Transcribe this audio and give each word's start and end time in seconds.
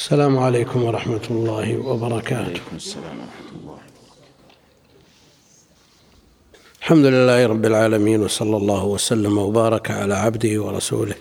السلام 0.00 0.38
عليكم 0.38 0.82
ورحمة 0.84 1.20
الله 1.30 1.78
وبركاته. 1.78 2.36
عليكم 2.36 2.76
السلام 2.76 3.16
ورحمة 3.20 3.50
الله. 3.60 3.78
الحمد 6.80 7.06
لله 7.06 7.46
رب 7.46 7.64
العالمين 7.64 8.22
وصلى 8.22 8.56
الله 8.56 8.84
وسلم 8.84 9.38
وبارك 9.38 9.90
على 9.90 10.14
عبده 10.14 10.62
ورسوله 10.62 11.14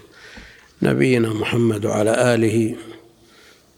نبينا 0.82 1.34
محمد 1.34 1.86
وعلى 1.86 2.34
آله 2.36 2.76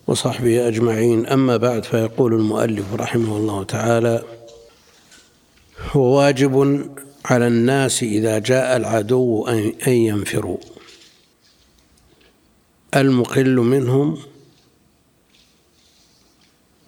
وصحبه 0.08 0.68
أجمعين. 0.68 1.26
أما 1.26 1.58
بعد 1.58 1.86
فيقول 1.86 2.34
المؤلف 2.34 2.94
رحمه 2.94 3.38
الله 3.38 3.64
تعالى 3.64 4.24
هو 5.92 6.02
واجب 6.18 6.86
على 7.26 7.48
الناس 7.48 8.04
إذا 8.04 8.40
جاء 8.40 8.78
العدو 8.78 9.48
أن 9.48 9.92
ينفروا. 9.92 10.58
المقل 12.96 13.56
منهم 13.56 14.18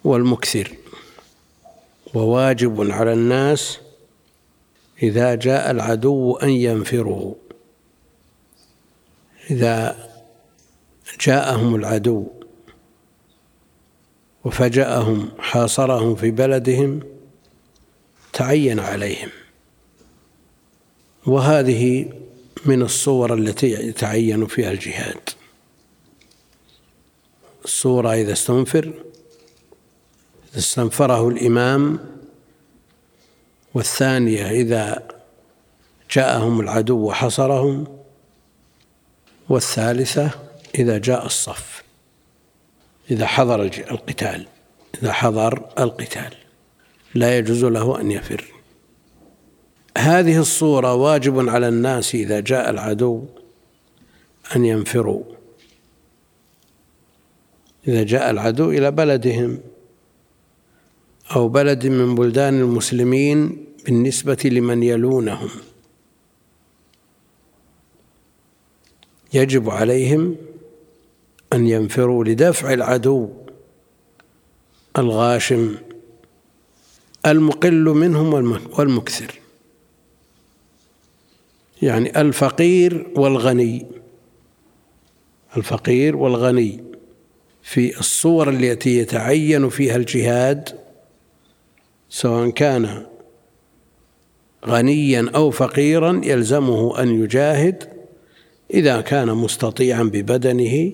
والمكثر. 0.04 0.76
وواجب 2.14 2.90
على 2.90 3.12
الناس 3.12 3.78
إذا 5.02 5.34
جاء 5.34 5.70
العدو 5.70 6.36
أن 6.36 6.48
ينفروا 6.48 7.34
إذا 9.50 10.08
جاءهم 11.20 11.74
العدو 11.74 12.26
وفجأهم 14.44 15.30
حاصرهم 15.38 16.14
في 16.14 16.30
بلدهم 16.30 17.00
تعين 18.32 18.80
عليهم. 18.80 19.28
وهذه 21.26 22.12
من 22.64 22.82
الصور 22.82 23.34
التي 23.34 23.70
يتعين 23.70 24.46
فيها 24.46 24.70
الجهاد. 24.70 25.30
الصورة 27.64 28.14
إذا 28.14 28.32
استنفر 28.32 28.92
استنفره 30.56 31.28
الإمام 31.28 31.98
والثانية 33.74 34.50
إذا 34.50 35.08
جاءهم 36.10 36.60
العدو 36.60 36.98
وحصرهم 36.98 37.86
والثالثة 39.48 40.30
إذا 40.78 40.98
جاء 40.98 41.26
الصف 41.26 41.84
إذا 43.10 43.26
حضر 43.26 43.62
القتال 43.62 44.46
إذا 45.02 45.12
حضر 45.12 45.70
القتال 45.78 46.34
لا 47.14 47.38
يجوز 47.38 47.64
له 47.64 48.00
أن 48.00 48.10
يفر. 48.10 48.44
هذه 49.98 50.40
الصورة 50.40 50.94
واجب 50.94 51.48
على 51.48 51.68
الناس 51.68 52.14
إذا 52.14 52.40
جاء 52.40 52.70
العدو 52.70 53.24
أن 54.56 54.64
ينفروا. 54.64 55.22
إذا 57.88 58.02
جاء 58.02 58.30
العدو 58.30 58.70
إلى 58.70 58.90
بلدهم 58.90 59.60
أو 61.30 61.48
بلد 61.48 61.86
من 61.86 62.14
بلدان 62.14 62.60
المسلمين 62.60 63.66
بالنسبة 63.84 64.38
لمن 64.44 64.82
يلونهم. 64.82 65.48
يجب 69.34 69.70
عليهم 69.70 70.36
أن 71.52 71.66
ينفروا 71.66 72.24
لدفع 72.24 72.72
العدو 72.72 73.28
الغاشم 74.98 75.74
المقل 77.26 77.84
منهم 77.84 78.32
والمكثر. 78.78 79.40
يعني 81.82 82.20
الفقير 82.20 83.06
والغني. 83.16 83.86
الفقير 85.56 86.16
والغني 86.16 86.84
في 87.62 88.00
الصور 88.00 88.48
التي 88.50 88.98
يتعين 88.98 89.68
فيها 89.68 89.96
الجهاد 89.96 90.83
سواء 92.14 92.50
كان 92.50 93.06
غنيا 94.66 95.30
أو 95.34 95.50
فقيرا 95.50 96.20
يلزمه 96.24 97.02
أن 97.02 97.22
يجاهد 97.22 97.88
إذا 98.74 99.00
كان 99.00 99.28
مستطيعا 99.28 100.02
ببدنه 100.02 100.92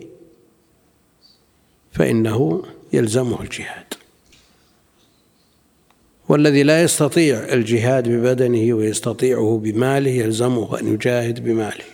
فإنه 1.92 2.62
يلزمه 2.92 3.42
الجهاد. 3.42 3.84
والذي 6.28 6.62
لا 6.62 6.82
يستطيع 6.82 7.38
الجهاد 7.52 8.08
ببدنه 8.08 8.74
ويستطيعه 8.74 9.60
بماله 9.62 10.10
يلزمه 10.10 10.80
أن 10.80 10.94
يجاهد 10.94 11.44
بماله. 11.44 11.84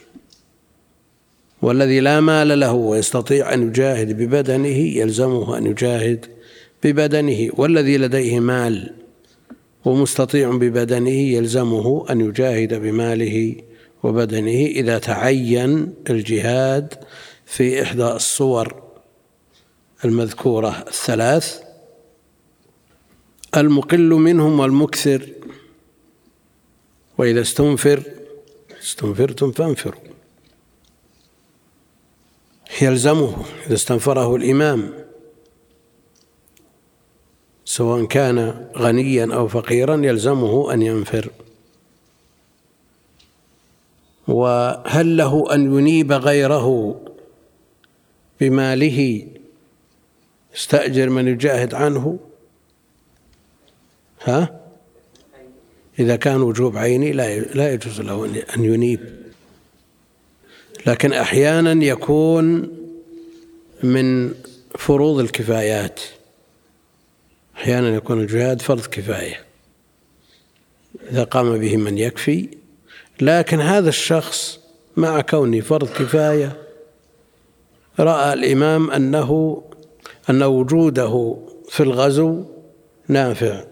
والذي 1.62 2.00
لا 2.00 2.20
مال 2.20 2.60
له 2.60 2.72
ويستطيع 2.72 3.54
أن 3.54 3.68
يجاهد 3.68 4.12
ببدنه 4.12 4.96
يلزمه 4.96 5.58
أن 5.58 5.66
يجاهد 5.66 6.26
ببدنه. 6.84 7.50
والذي 7.56 7.98
لديه 7.98 8.40
مال 8.40 9.05
ومستطيع 9.86 10.50
ببدنه 10.50 11.10
يلزمه 11.10 12.06
أن 12.10 12.20
يجاهد 12.20 12.74
بماله 12.74 13.56
وبدنه 14.02 14.66
إذا 14.66 14.98
تعين 14.98 15.94
الجهاد 16.10 16.94
في 17.46 17.82
إحدى 17.82 18.04
الصور 18.04 18.82
المذكورة 20.04 20.84
الثلاث. 20.88 21.62
المقل 23.56 24.08
منهم 24.08 24.60
والمكثر 24.60 25.28
وإذا 27.18 27.40
استنفر 27.40 28.02
استنفرتم 28.82 29.52
فانفروا. 29.52 30.00
يلزمه 32.82 33.44
إذا 33.66 33.74
استنفره 33.74 34.36
الإمام. 34.36 35.05
سواء 37.68 38.04
كان 38.04 38.66
غنيا 38.76 39.34
أو 39.34 39.48
فقيرا 39.48 39.96
يلزمه 39.96 40.72
أن 40.72 40.82
ينفر. 40.82 41.30
وهل 44.28 45.16
له 45.16 45.54
أن 45.54 45.78
ينيب 45.78 46.12
غيره 46.12 47.00
بماله؟ 48.40 49.26
يستاجر 50.54 51.10
من 51.10 51.28
يجاهد 51.28 51.74
عنه. 51.74 52.18
ها؟ 54.22 54.60
إذا 55.98 56.16
كان 56.16 56.42
وجوب 56.42 56.76
عيني 56.76 57.12
لا 57.12 57.40
لا 57.40 57.72
يجوز 57.72 58.00
له 58.00 58.44
أن 58.56 58.64
ينيب. 58.64 59.00
لكن 60.86 61.12
أحيانا 61.12 61.84
يكون 61.84 62.68
من 63.82 64.34
فروض 64.78 65.20
الكفايات. 65.20 66.00
أحيانا 67.56 67.88
يكون 67.88 68.20
الجهاد 68.20 68.62
فرض 68.62 68.86
كفاية. 68.86 69.44
إذا 71.10 71.24
قام 71.24 71.58
به 71.58 71.76
من 71.76 71.98
يكفي 71.98 72.48
لكن 73.20 73.60
هذا 73.60 73.88
الشخص 73.88 74.60
مع 74.96 75.20
كونه 75.20 75.60
فرض 75.60 75.88
كفاية 75.88 76.56
رأى 77.98 78.32
الإمام 78.32 78.90
أنه 78.90 79.62
أن 80.30 80.42
وجوده 80.42 81.36
في 81.68 81.82
الغزو 81.82 82.44
نافع 83.08 83.64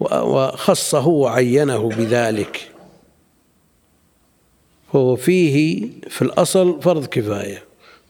وخصه 0.00 1.06
وعينه 1.06 1.88
بذلك. 1.88 2.70
فهو 4.92 5.16
فيه 5.16 5.88
في 6.08 6.22
الأصل 6.22 6.82
فرض 6.82 7.06
كفاية 7.06 7.64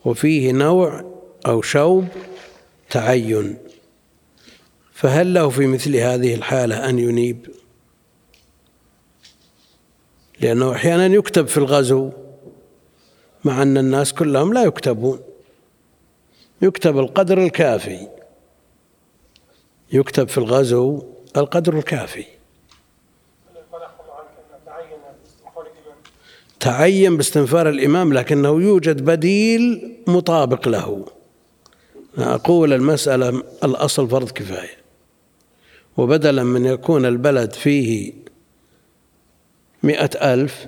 وفيه 0.05 0.53
نوع 0.53 1.05
أو 1.47 1.63
شوب 1.63 2.09
تعين. 2.91 3.68
فهل 4.99 5.35
له 5.35 5.49
في 5.51 5.67
مثل 5.67 5.97
هذه 5.97 6.35
الحالة 6.35 6.89
أن 6.89 6.99
ينيب؟ 6.99 7.47
لأنه 10.41 10.73
أحيانا 10.73 11.07
يكتب 11.15 11.47
في 11.47 11.57
الغزو 11.57 12.11
مع 13.45 13.63
أن 13.63 13.79
الناس 13.79 14.13
كلهم 14.13 14.53
لا 14.53 14.65
يكتبون. 14.65 15.21
يكتب 16.63 16.99
القدر 16.99 17.39
الكافي. 17.39 18.09
يكتب 19.93 20.29
في 20.29 20.39
الغزو 20.39 21.03
القدر 21.37 21.79
الكافي. 21.79 22.25
تعين 26.61 27.17
باستنفار 27.17 27.69
الإمام 27.69 28.13
لكنه 28.13 28.49
يوجد 28.49 29.05
بديل 29.05 29.97
مطابق 30.07 30.69
له. 30.69 31.07
أقول 32.19 32.73
المسألة 32.73 33.29
الأصل 33.65 34.09
فرض 34.09 34.31
كفاية. 34.31 34.88
وبدلا 35.99 36.45
من 36.45 36.65
يكون 36.65 37.07
البلد 37.07 37.53
فيه 37.53 38.13
مئة 39.83 40.35
ألف 40.35 40.67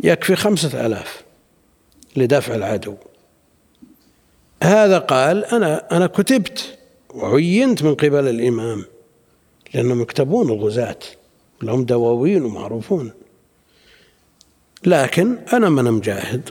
يكفي 0.00 0.36
خمسة 0.36 0.86
ألاف 0.86 1.24
لدفع 2.16 2.54
العدو. 2.54 2.94
هذا 4.62 4.98
قال 4.98 5.44
أنا 5.44 5.96
أنا 5.96 6.06
كتبت 6.06 6.78
وعينت 7.14 7.82
من 7.82 7.94
قبل 7.94 8.28
الإمام 8.28 8.84
لأنهم 9.74 10.02
يكتبون 10.02 10.50
الغزاة 10.50 10.98
لهم 11.62 11.84
دواوين 11.84 12.44
ومعروفون. 12.44 13.12
لكن 14.86 15.38
أنا 15.52 15.68
من 15.68 15.84
مجاهد 15.84 16.50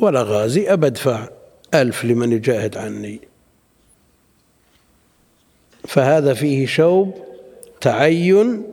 ولا 0.00 0.22
غازي 0.22 0.72
أبدفع 0.72 1.28
ألف 1.74 2.04
لمن 2.04 2.32
يجاهد 2.32 2.76
عني. 2.76 3.20
فهذا 5.86 6.34
فيه 6.34 6.66
شوب 6.66 7.14
تعين 7.80 8.66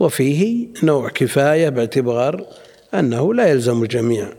وفيه 0.00 0.68
نوع 0.82 1.08
كفاية 1.08 1.68
باعتبار 1.68 2.46
أنه 2.94 3.34
لا 3.34 3.46
يلزم 3.46 3.82
الجميع. 3.82 4.32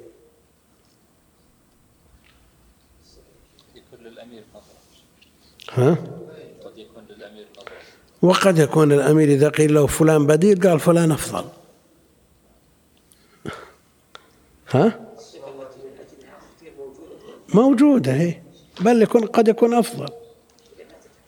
ها؟ 5.71 5.97
وقد 8.21 8.59
يكون 8.59 8.91
الأمير 8.91 9.27
إذا 9.27 9.49
قيل 9.49 9.73
له 9.73 9.87
فلان 9.87 10.27
بديل 10.27 10.69
قال 10.69 10.79
فلان 10.79 11.11
أفضل. 11.11 11.45
ها؟ 14.71 14.99
موجودة 17.53 18.13
هي 18.13 18.41
بل 18.81 19.01
يكون 19.01 19.25
قد 19.25 19.47
يكون 19.47 19.73
أفضل. 19.73 20.20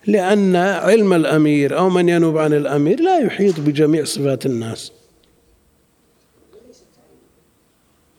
لأن 0.07 0.55
علم 0.55 1.13
الأمير 1.13 1.77
أو 1.77 1.89
من 1.89 2.09
ينوب 2.09 2.38
عن 2.38 2.53
الأمير 2.53 3.00
لا 3.00 3.19
يحيط 3.19 3.59
بجميع 3.59 4.03
صفات 4.03 4.45
الناس. 4.45 4.91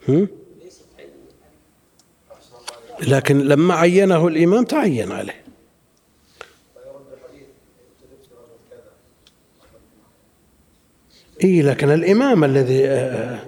هم؟ 0.08 0.28
لكن 3.08 3.38
لما 3.38 3.74
عينه 3.74 4.28
الإمام 4.28 4.64
تعين 4.64 5.12
عليه. 5.12 5.44
إيه 11.44 11.62
لكن 11.62 11.90
الإمام 11.90 12.44
الذي 12.44 12.88
آه 12.88 13.38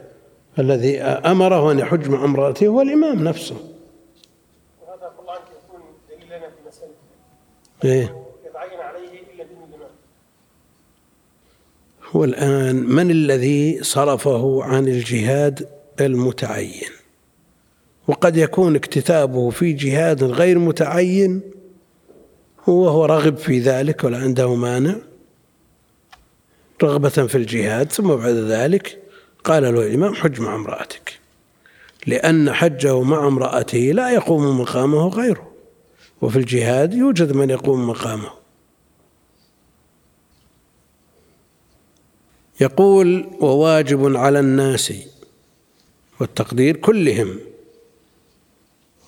الذي 0.59 1.00
أمره 1.03 1.73
أن 1.73 1.79
يحج 1.79 2.09
مع 2.09 2.25
امرأته 2.25 2.67
هو 2.67 2.81
الإمام 2.81 3.25
نفسه. 3.25 3.56
وهذا 4.83 5.12
الله 5.21 5.33
عنك 5.33 5.43
يكون 5.65 5.81
دليل 6.11 6.27
لنا 6.27 6.49
في 6.49 6.69
مسألة. 6.69 6.91
إيه 7.85 8.25
يتعين 8.47 8.81
عليه 8.81 9.21
إلا 9.21 9.44
دين 9.44 9.56
الإمام 9.69 9.91
هو 12.11 12.25
الآن 12.25 12.76
من 12.76 13.11
الذي 13.11 13.79
صرفه 13.82 14.64
عن 14.64 14.88
الجهاد 14.88 15.69
المتعين؟ 16.00 16.91
وقد 18.08 18.37
يكون 18.37 18.76
اكتتابه 18.76 19.50
في 19.50 19.73
جهاد 19.73 20.25
غير 20.25 20.58
متعين 20.58 21.41
وهو 22.67 23.05
رغب 23.05 23.37
في 23.37 23.58
ذلك 23.58 24.05
ولا 24.05 24.19
عنده 24.19 24.55
مانع؟ 24.55 24.97
رغبة 26.82 27.08
في 27.08 27.35
الجهاد 27.35 27.93
ثم 27.93 28.14
بعد 28.14 28.35
ذلك 28.35 29.02
قال 29.44 29.62
له 29.62 29.87
الإمام 29.87 30.14
حج 30.14 30.41
مع 30.41 30.55
امرأتك 30.55 31.19
لأن 32.06 32.52
حجه 32.52 33.02
مع 33.02 33.26
امرأته 33.26 33.79
لا 33.79 34.11
يقوم 34.11 34.61
مقامه 34.61 35.09
غيره 35.09 35.52
وفي 36.23 36.37
الجهاد 36.37 36.94
يوجد 36.94 37.32
من 37.32 37.50
يقوم 37.50 37.88
مقامه. 37.88 38.31
يقول 42.61 43.31
وواجب 43.41 44.17
على 44.17 44.41
الناس 44.41 44.93
والتقدير 46.20 46.76
كلهم. 46.76 47.38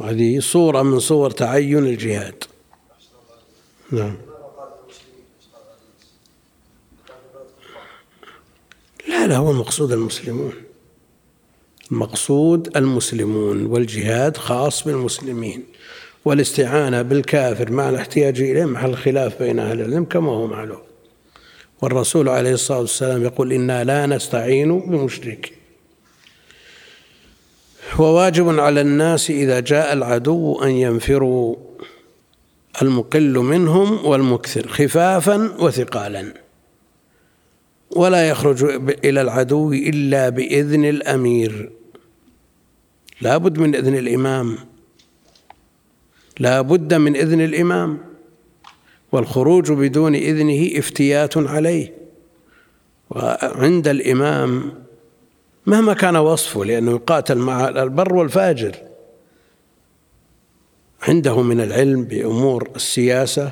هذه 0.00 0.40
صورة 0.40 0.82
من 0.82 0.98
صور 0.98 1.30
تعين 1.30 1.86
الجهاد. 1.86 2.44
نعم. 3.92 4.16
لا 9.08 9.26
لا 9.26 9.36
هو 9.36 9.50
المقصود 9.50 9.92
المسلمون. 9.92 10.52
المقصود 11.92 12.76
المسلمون 12.76 13.66
والجهاد 13.66 14.36
خاص 14.36 14.84
بالمسلمين. 14.84 15.64
والاستعانة 16.24 17.02
بالكافر 17.02 17.72
مع 17.72 17.88
الاحتياج 17.88 18.40
إليه 18.40 18.64
محل 18.64 18.94
خلاف 18.94 19.42
بين 19.42 19.58
أهل 19.58 19.80
العلم 19.80 20.04
كما 20.04 20.30
هو 20.30 20.46
معلوم. 20.46 20.88
والرسول 21.82 22.28
عليه 22.28 22.52
الصلاة 22.52 22.80
والسلام 22.80 23.22
يقول 23.22 23.52
إنا 23.52 23.84
لا 23.84 24.06
نستعين 24.06 24.80
بمشرك. 24.80 25.52
وواجب 27.98 28.58
على 28.58 28.80
الناس 28.80 29.30
إذا 29.30 29.60
جاء 29.60 29.92
العدو 29.92 30.62
أن 30.62 30.70
ينفروا 30.70 31.56
المقل 32.82 33.38
منهم 33.38 34.06
والمكثر 34.06 34.69
خفافا 34.69 35.56
وثقالا. 35.58 36.34
ولا 37.96 38.28
يخرج 38.28 38.64
إلى 39.04 39.20
العدو 39.20 39.72
إلا 39.72 40.28
بإذن 40.28 40.84
الأمير. 40.84 41.70
لا 43.20 43.36
بد 43.36 43.58
من 43.58 43.75
إذن 43.75 43.94
الإمام. 43.94 44.58
لا 46.40 46.60
بد 46.60 46.94
من 46.94 47.16
إذن 47.16 47.40
الإمام. 47.40 47.98
والخروج 49.12 49.72
بدون 49.72 50.14
إذنه 50.14 50.78
افتيات 50.78 51.37
عليه. 51.37 51.94
وعند 53.10 53.88
الإمام 53.88 54.72
مهما 55.66 55.94
كان 55.94 56.16
وصفه 56.16 56.64
لأنه 56.64 56.90
يقاتل 56.90 57.38
مع 57.38 57.69
البر 57.69 58.14
والفاجر. 58.14 58.76
عنده 61.02 61.43
من 61.43 61.60
العلم 61.60 62.05
بأمور 62.05 62.69
السياسة 62.76 63.50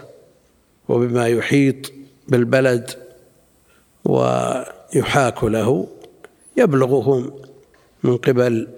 وبما 0.88 1.28
يحيط 1.28 1.92
بالبلد 2.28 2.90
ويحاك 4.04 5.44
له 5.44 5.86
يبلغهم 6.56 7.32
من 8.02 8.16
قبل 8.16 8.68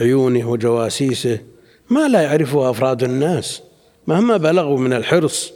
عيونه 0.00 0.50
وجواسيسه 0.50 1.38
ما 1.90 2.08
لا 2.08 2.22
يعرفه 2.22 2.70
أفراد 2.70 3.02
الناس 3.02 3.62
مهما 4.06 4.36
بلغوا 4.36 4.78
من 4.78 4.92
الحرص. 4.92 5.52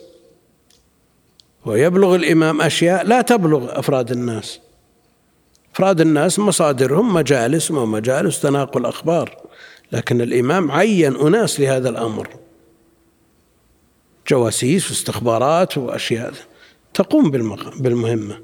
ويبلغ 1.67 2.15
الإمام 2.15 2.63
أشياء 2.63 3.07
لا 3.07 3.21
تبلغ 3.21 3.79
أفراد 3.79 4.11
الناس. 4.11 4.61
أفراد 5.75 6.01
الناس 6.01 6.39
مصادرهم 6.39 7.15
مجالس 7.15 7.71
ومجالس 7.71 8.41
تناقل 8.41 8.87
أخبار. 8.87 9.37
لكن 9.93 10.21
الإمام 10.21 10.71
عين 10.71 11.17
أناس 11.17 11.61
لهذا 11.61 11.89
الأمر. 11.89 12.29
جواسيس 14.29 14.91
واستخبارات 14.91 15.79
وأشياء 15.79 16.33
تقوم 16.95 17.31
بالمهمة. 17.79 18.39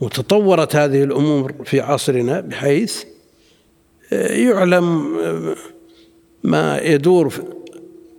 وتطورت 0.00 0.76
هذه 0.76 1.02
الأمور 1.02 1.52
في 1.64 1.80
عصرنا 1.80 2.40
بحيث 2.40 3.04
آه، 4.12 4.32
يعلم 4.32 5.16
آه، 5.18 5.56
ما 6.44 6.78
يدور 6.78 7.28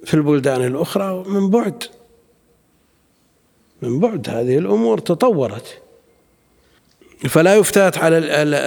في 0.06 0.13
البلدان 0.13 0.65
الأخرى 0.65 1.23
من 1.27 1.49
بعد. 1.49 1.83
من 3.81 3.99
بعد 3.99 4.29
هذه 4.29 4.57
الأمور 4.57 4.97
تطورت 4.97 5.81
فلا 7.29 7.55
يفتات 7.55 7.97
على 7.97 8.17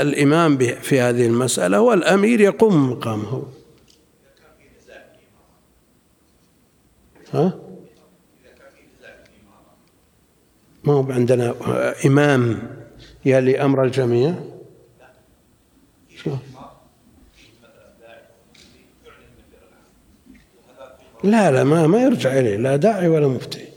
الإمام 0.03 0.59
في 0.59 1.01
هذه 1.01 1.27
المسألة 1.27 1.81
والأمير 1.81 2.41
يقوم 2.41 2.91
مقامه 2.91 3.43
ها؟ 7.33 7.59
ما 10.85 10.93
هو 10.93 11.13
عندنا 11.13 11.55
إمام 12.07 12.71
يلي 13.25 13.61
أمر 13.61 13.85
الجميع؟ 13.85 14.35
لا 21.25 21.51
لا 21.51 21.65
ما 21.65 21.87
ما 21.87 22.03
يرجع 22.03 22.39
إليه 22.39 22.57
لا 22.57 22.77
داعي 22.77 23.09
ولا 23.09 23.29
مفتي 23.29 23.68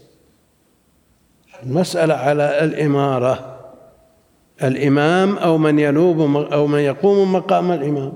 المسألة 1.64 2.14
على 2.14 2.64
الإمارة. 2.64 3.58
الإمام 4.64 5.38
أو 5.38 5.58
من 5.58 5.80
ينوب 5.80 6.36
أو 6.36 6.68
من 6.68 6.80
يقوم 6.80 7.34
مقام 7.34 7.72
الإمام. 7.72 8.14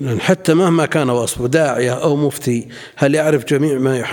لأن 0.00 0.20
حتى 0.20 0.54
مهما 0.54 0.86
كان 0.86 1.10
وصفه 1.10 1.46
داعية 1.46 2.02
أو 2.02 2.16
مفتي 2.16 2.68
هل 2.96 3.14
يعرف 3.14 3.44
جميع 3.44 3.78
ما 3.78 4.04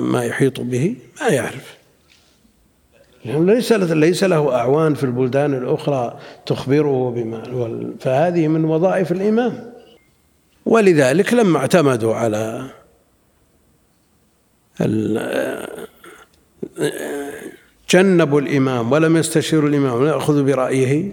ما 0.00 0.24
يحيط 0.24 0.60
به؟ 0.60 0.96
ما 1.20 1.28
يعرف. 1.28 1.76
ليس 3.24 3.72
ليس 3.72 4.24
له 4.24 4.54
أعوان 4.54 4.94
في 4.94 5.04
البلدان 5.04 5.54
الأخرى 5.54 6.18
تخبره 6.46 7.10
بما 7.10 7.42
فهذه 8.00 8.48
من 8.48 8.64
وظائف 8.64 9.12
الإمام. 9.12 9.72
ولذلك 10.66 11.34
لما 11.34 11.58
اعتمدوا 11.58 12.14
على 12.14 12.70
جنبوا 17.90 18.40
الإمام 18.40 18.92
ولم 18.92 19.16
يستشيروا 19.16 19.68
الإمام 19.68 19.94
ولم 19.94 20.06
يأخذوا 20.06 20.42
برأيه. 20.42 21.12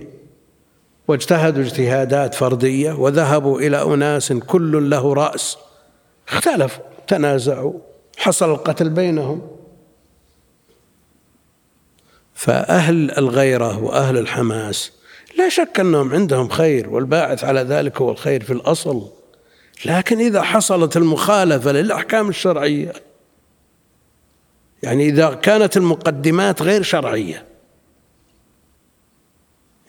واجتهدوا 1.08 1.64
اجتهادات 1.64 2.36
فردية 2.36 2.92
وذهبوا 2.92 3.60
إلى 3.60 3.84
أناس 3.84 4.34
كل 4.34 4.90
له 4.90 5.14
رأس. 5.14 5.58
اختلفوا 6.28 6.84
تنازعوا 7.08 7.74
حصل 8.18 8.52
القتل 8.52 8.90
بينهم. 8.90 9.42
فأهل 12.34 13.12
الغيرة 13.18 13.84
وأهل 13.84 14.18
الحماس 14.18 14.92
لا 15.38 15.50
شك 15.50 15.80
أنهم 15.80 16.14
عندهم 16.14 16.50
خير 16.50 16.90
والباعث 16.90 17.44
على 17.44 17.62
ذلك 17.62 18.02
هو 18.02 18.12
الخير 18.12 18.44
في 18.44 18.54
الأصل. 18.54 19.10
لكن 19.86 20.20
إذا 20.20 20.42
حصلت 20.42 20.98
المخالفة 20.98 21.72
للأحكام 21.72 22.30
الشرعية 22.30 22.94
يعني 24.84 25.06
إذا 25.06 25.34
كانت 25.34 25.78
المقدمات 25.78 26.62
غير 26.62 26.82
شرعية. 26.84 27.46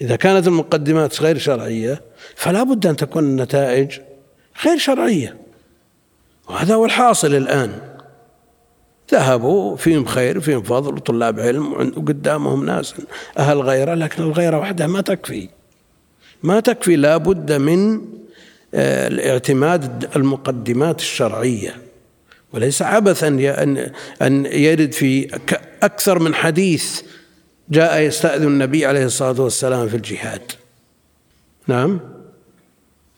إذا 0.00 0.16
كانت 0.16 0.46
المقدمات 0.46 1.22
غير 1.22 1.38
شرعية 1.38 2.02
فلا 2.36 2.62
بد 2.62 2.86
أن 2.86 2.96
تكون 2.96 3.24
النتائج 3.24 3.98
غير 4.66 4.78
شرعية. 4.78 5.36
وهذا 6.48 6.74
هو 6.74 6.84
الحاصل 6.84 7.34
الآن. 7.34 7.80
ذهبوا 9.12 9.76
فيهم 9.76 10.04
خير 10.04 10.40
فيهم 10.40 10.62
فضل 10.62 10.94
وطلاب 10.94 11.40
علم 11.40 11.72
وقدامهم 11.72 12.66
ناس 12.66 12.94
أهل 13.38 13.60
غيرة 13.60 13.94
لكن 13.94 14.22
الغيرة 14.22 14.58
وحدها 14.58 14.86
ما 14.86 15.00
تكفي. 15.00 15.48
ما 16.42 16.60
تكفي 16.60 16.96
لا 16.96 17.16
بد 17.16 17.52
من 17.52 18.00
آه، 18.74 19.08
الاعتماد 19.08 20.16
المقدمات 20.16 21.00
الشرعية. 21.00 21.87
وليس 22.52 22.82
عبثا 22.82 23.28
أن 24.22 24.46
يرد 24.46 24.92
في 24.92 25.38
أكثر 25.82 26.18
من 26.18 26.34
حديث 26.34 27.02
جاء 27.70 28.00
يستأذن 28.00 28.46
النبي 28.46 28.86
عليه 28.86 29.04
الصلاة 29.04 29.40
والسلام 29.40 29.88
في 29.88 29.96
الجهاد. 29.96 30.52
نعم؟ 31.66 32.00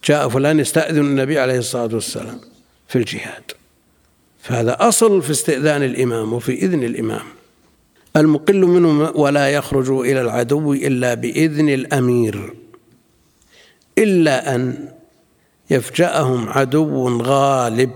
جاء 0.03 0.29
فلان 0.29 0.59
يستأذن 0.59 0.99
النبي 0.99 1.39
عليه 1.39 1.57
الصلاة 1.57 1.89
والسلام 1.93 2.39
في 2.87 2.95
الجهاد. 2.95 3.43
فهذا 4.41 4.77
أصل 4.79 5.21
في 5.21 5.31
استئذان 5.31 5.83
الإمام 5.83 6.33
وفي 6.33 6.51
إذن 6.53 6.83
الإمام. 6.83 7.25
المقل 8.15 8.61
منه 8.61 9.11
ولا 9.11 9.49
يخرج 9.49 9.89
إلى 9.89 10.21
العدو 10.21 10.73
إلا 10.73 11.13
بإذن 11.13 11.69
الأمير. 11.69 12.53
إلا 13.97 14.55
أن 14.55 14.89
يفجأهم 15.69 16.49
عدو 16.49 17.21
غالب. 17.21 17.91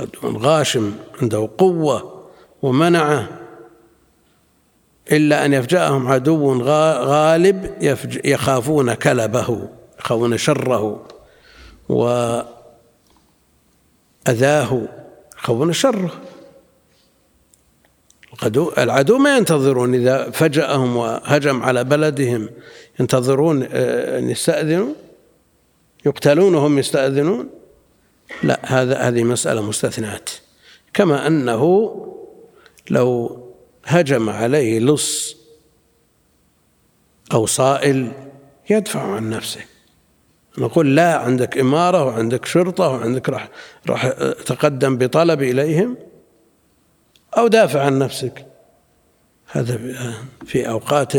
عدو 0.00 0.38
غاشم 0.38 0.92
عنده 1.22 1.48
قوة 1.58 2.26
ومنعه 2.62 3.28
إلا 5.12 5.44
أن 5.44 5.52
يفجأهم 5.52 6.08
عدو 6.08 6.62
غالب 6.62 7.74
يخافون 8.24 8.94
كلبه 8.94 9.68
يخافون 9.98 10.36
شره 10.36 11.06
وأذاه 11.88 12.48
يخافون 15.38 15.72
شره. 15.72 16.10
العدو 18.42 18.72
العدو 18.78 19.18
ما 19.18 19.36
ينتظرون 19.36 19.94
إذا 19.94 20.30
فجأهم 20.30 20.96
وهجم 20.96 21.62
على 21.62 21.84
بلدهم 21.84 22.48
ينتظرون 23.00 23.68
آه، 23.72 24.18
أن 24.18 24.30
يستأذنوا 24.30 24.94
يقتلون 26.06 26.54
وهم 26.54 26.78
يستأذنون. 26.78 27.59
لا 28.42 28.60
هذا 28.62 28.98
هذه 28.98 29.24
مسألة 29.24 29.62
مستثنات 29.62 30.30
كما 30.94 31.26
أنه 31.26 31.94
لو 32.90 33.40
هجم 33.84 34.30
عليه 34.30 34.78
لص 34.80 35.36
أو 37.32 37.46
صائل 37.46 38.12
يدفع 38.70 39.00
عن 39.00 39.30
نفسه. 39.30 39.60
نقول 40.58 40.96
لا 40.96 41.16
عندك 41.18 41.58
إمارة 41.58 42.04
وعندك 42.04 42.46
شرطة 42.46 42.88
وعندك 42.88 43.28
راح 43.28 43.48
راح 43.88 44.08
تقدم 44.46 44.98
بطلب 44.98 45.42
إليهم 45.42 45.96
أو 47.38 47.46
دافع 47.46 47.82
عن 47.82 47.98
نفسك. 47.98 48.46
هذا 49.46 49.78
في 50.46 50.68
أوقات 50.68 51.12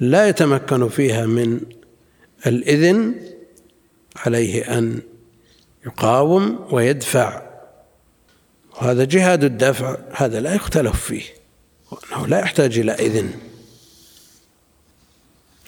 لا 0.00 0.28
يتمكن 0.28 0.88
فيها 0.88 1.26
من 1.26 1.60
الإذن 2.46 3.14
عليه 4.16 4.78
أن 4.78 5.00
يقاوم 5.86 6.66
ويدفع. 6.70 7.42
وهذا 8.72 9.04
جهاد 9.04 9.44
الدفع 9.44 9.96
هذا 10.12 10.40
لا 10.40 10.54
يختلف 10.54 11.04
فيه 11.04 11.22
أنه 11.92 12.26
لا 12.26 12.38
يحتاج 12.38 12.78
إلى 12.78 12.92
إذن. 12.92 13.30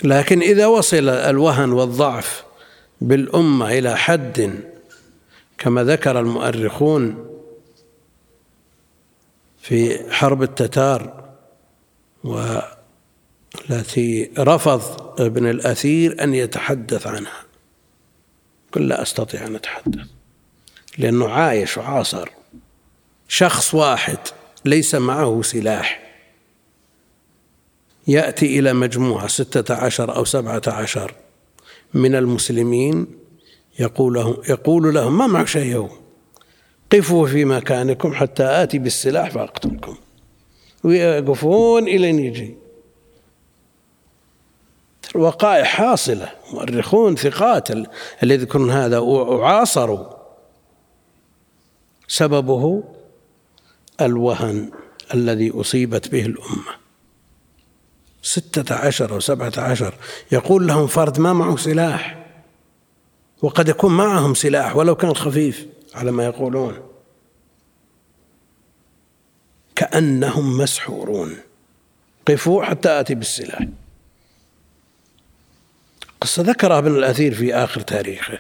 لكن 0.05 0.41
إذا 0.41 0.67
وصل 0.67 1.09
الوهن 1.09 1.73
والضعف 1.73 2.45
بالأمة 3.01 3.79
إلى 3.79 3.97
حد 3.97 4.61
كما 5.59 5.85
ذكر 5.85 6.21
المؤرخون 6.21 7.29
في 9.63 10.13
حرب 10.13 10.43
التتار 10.43 11.29
والتي 12.25 14.31
رفض 14.39 15.21
ابن 15.21 15.51
الأثير 15.51 16.25
أن 16.25 16.35
يتحدث 16.35 17.07
عنها. 17.07 17.48
قل 18.73 18.89
لا 18.89 19.03
أستطيع 19.03 19.47
أن 19.47 19.55
أتحدث. 19.55 20.07
لأنه 20.99 21.29
عايش 21.29 21.79
وعاصر. 21.79 22.29
شخص 23.29 23.75
واحد 23.75 24.19
ليس 24.65 24.95
معه 24.95 25.43
سلاح. 25.43 26.09
يأتي 28.07 28.59
إلى 28.59 28.73
مجموعة 28.73 29.27
ستة 29.27 29.75
عشر 29.75 30.17
أو 30.17 30.25
سبعة 30.25 30.63
عشر 30.67 31.15
من 31.95 32.15
المسلمين 32.15 33.07
يقول 33.79 34.15
لهم, 34.15 34.37
يقول 34.49 34.95
لهم 34.95 35.19
ما 35.19 35.27
معك 35.27 35.47
شيء 35.47 35.89
قفوا 36.93 37.27
في 37.27 37.45
مكانكم 37.45 38.15
حتى 38.15 38.45
آتي 38.45 38.79
بالسلاح 38.79 39.31
فأقتلكم. 39.31 39.97
ويقفون 40.85 41.89
إلى 41.89 42.09
يجي. 42.09 42.55
وقائع 45.15 45.65
حاصلة 45.65 46.33
مؤرخون 46.53 47.17
ثقات 47.17 47.71
اللي 47.71 48.35
يذكرون 48.35 48.71
هذا 48.71 48.99
وعاصروا 48.99 50.07
سببه 52.09 52.85
الوهن 54.01 54.71
الذي 55.15 55.51
أصيبت 55.51 56.09
به 56.09 56.27
الأمة. 56.27 56.79
ستة 58.23 58.75
عشر 58.75 59.15
أو 59.15 59.21
سبعة 59.21 59.53
عشر 59.57 59.95
يقول 60.33 60.67
لهم 60.67 60.87
فرد 60.87 61.21
ما 61.21 61.33
معه 61.33 61.57
سلاح 61.57 62.27
وقد 63.43 63.69
يكون 63.69 63.97
معهم 63.97 64.35
سلاح 64.35 64.77
ولو 64.77 64.95
كان 64.95 65.15
خفيف 65.15 65.67
على 65.95 66.11
ما 66.11 66.25
يقولون. 66.25 66.75
كأنهم 69.77 70.59
مسحورون 70.59 71.37
قفوا 72.29 72.65
حتى 72.65 73.01
آتي 73.01 73.15
بالسلاح. 73.15 73.67
قصة 76.29 76.43
ذكرها 76.43 76.79
ابن 76.79 76.97
الأثير 76.97 77.35
في 77.35 77.55
آخر 77.55 77.81
تاريخه. 77.81 78.39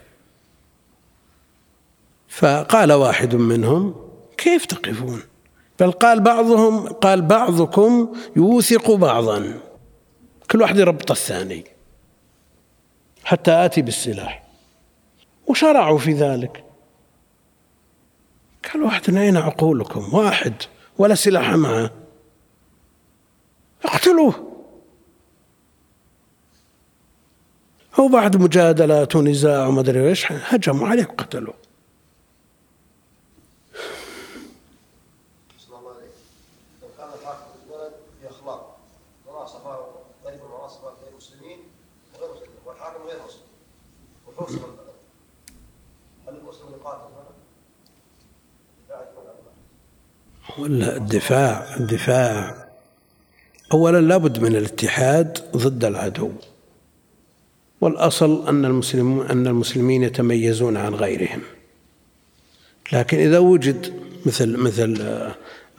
فقال 2.28 2.92
واحد 2.92 3.34
منهم 3.34 3.94
كيف 4.36 4.66
تقفون؟ 4.66 5.22
بل 5.80 5.90
قال 5.92 6.20
بعضهم 6.20 6.88
قال 6.88 7.22
بعضكم 7.22 8.16
يوثق 8.36 8.90
بعضا. 8.90 9.60
كل 10.50 10.62
واحد 10.62 10.76
يربط 10.76 11.10
الثاني 11.10 11.64
حتى 13.24 13.50
آتي 13.50 13.82
بالسلاح. 13.82 14.44
وشرعوا 15.46 15.98
في 15.98 16.12
ذلك. 16.12 16.64
قال 18.72 18.82
واحد 18.82 19.16
أين 19.16 19.36
عقولكم؟ 19.36 20.14
واحد 20.14 20.54
ولا 20.98 21.14
سلاح 21.14 21.50
معه. 21.50 21.90
اقتلوه. 23.84 24.47
هو 28.00 28.08
بعد. 28.08 28.36
مجادلات 28.36 29.16
ونزاع 29.16 29.66
وما 29.66 29.80
ادري 29.80 30.08
إيش 30.08 30.32
هجموا 30.32 30.88
عليه 30.88 31.04
وقتلوه 31.04 31.54
ولا 50.58 50.96
الدفاع 50.96 51.76
الدفاع. 51.76 52.68
أولا 53.72 54.00
لابد 54.00 54.38
من 54.38 54.56
الاتحاد 54.56 55.38
ضد 55.56 55.84
العدو. 55.84 56.32
والأصل 57.80 58.48
أن 58.48 58.64
المسلمون 58.64 59.26
أن 59.26 59.46
المسلمين 59.46 60.02
يتميزون 60.02 60.76
عن 60.76 60.94
غيرهم. 60.94 61.40
لكن 62.92 63.18
إذا 63.18 63.38
وجد 63.38 63.92
مثل 64.26 64.56
مثل 64.56 65.04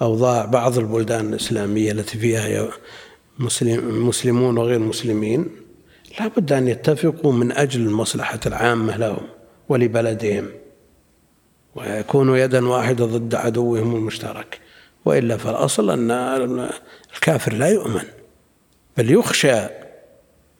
أوضاع 0.01 0.45
بعض 0.45 0.77
البلدان 0.77 1.29
الإسلامية 1.29 1.91
التي 1.91 2.17
فيها 2.17 2.67
مسلم 3.39 4.07
مسلمون 4.07 4.57
وغير 4.57 4.79
مسلمين 4.79 5.45
لا 6.19 6.27
بد 6.27 6.51
أن 6.51 6.67
يتفقوا 6.67 7.33
من 7.33 7.51
أجل 7.51 7.81
المصلحة 7.81 8.39
العامة 8.45 8.97
لهم 8.97 9.27
ولبلدهم 9.69 10.47
ويكونوا 11.75 12.37
يدا 12.37 12.67
واحدة 12.67 13.05
ضد 13.05 13.35
عدوهم 13.35 13.95
المشترك. 13.95 14.59
وإلا 15.05 15.37
فالأصل 15.37 15.89
أن 15.89 16.69
الكافر 17.15 17.53
لا 17.53 17.67
يؤمن 17.67 18.03
بل 18.97 19.11
يخشى 19.11 19.59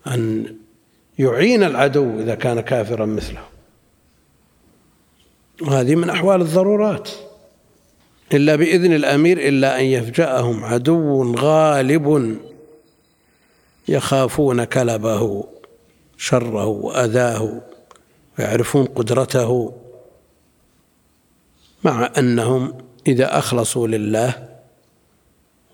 أن 0.07 0.55
يعين 1.19 1.63
العدو 1.63 2.19
إذا 2.19 2.35
كان 2.35 2.59
كافرا 2.59 3.05
مثله. 3.05 3.43
وهذه 5.61 5.95
من 5.95 6.09
أحوال 6.09 6.41
الضرورات. 6.41 7.09
إلا 8.33 8.55
بإذن 8.55 8.93
الأمير 8.93 9.47
إلا 9.47 9.79
أن 9.79 9.85
يفجأهم 9.85 10.65
عدو 10.65 11.35
غالب 11.35 12.37
يخافون 13.87 14.63
كلبه 14.63 15.43
شره 16.17 16.65
وأذاه 16.65 17.61
ويعرفون 18.39 18.85
قدرته 18.85 19.73
مع 21.83 22.11
أنهم 22.17 22.77
إذا 23.07 23.37
أخلصوا 23.37 23.87
لله 23.87 24.49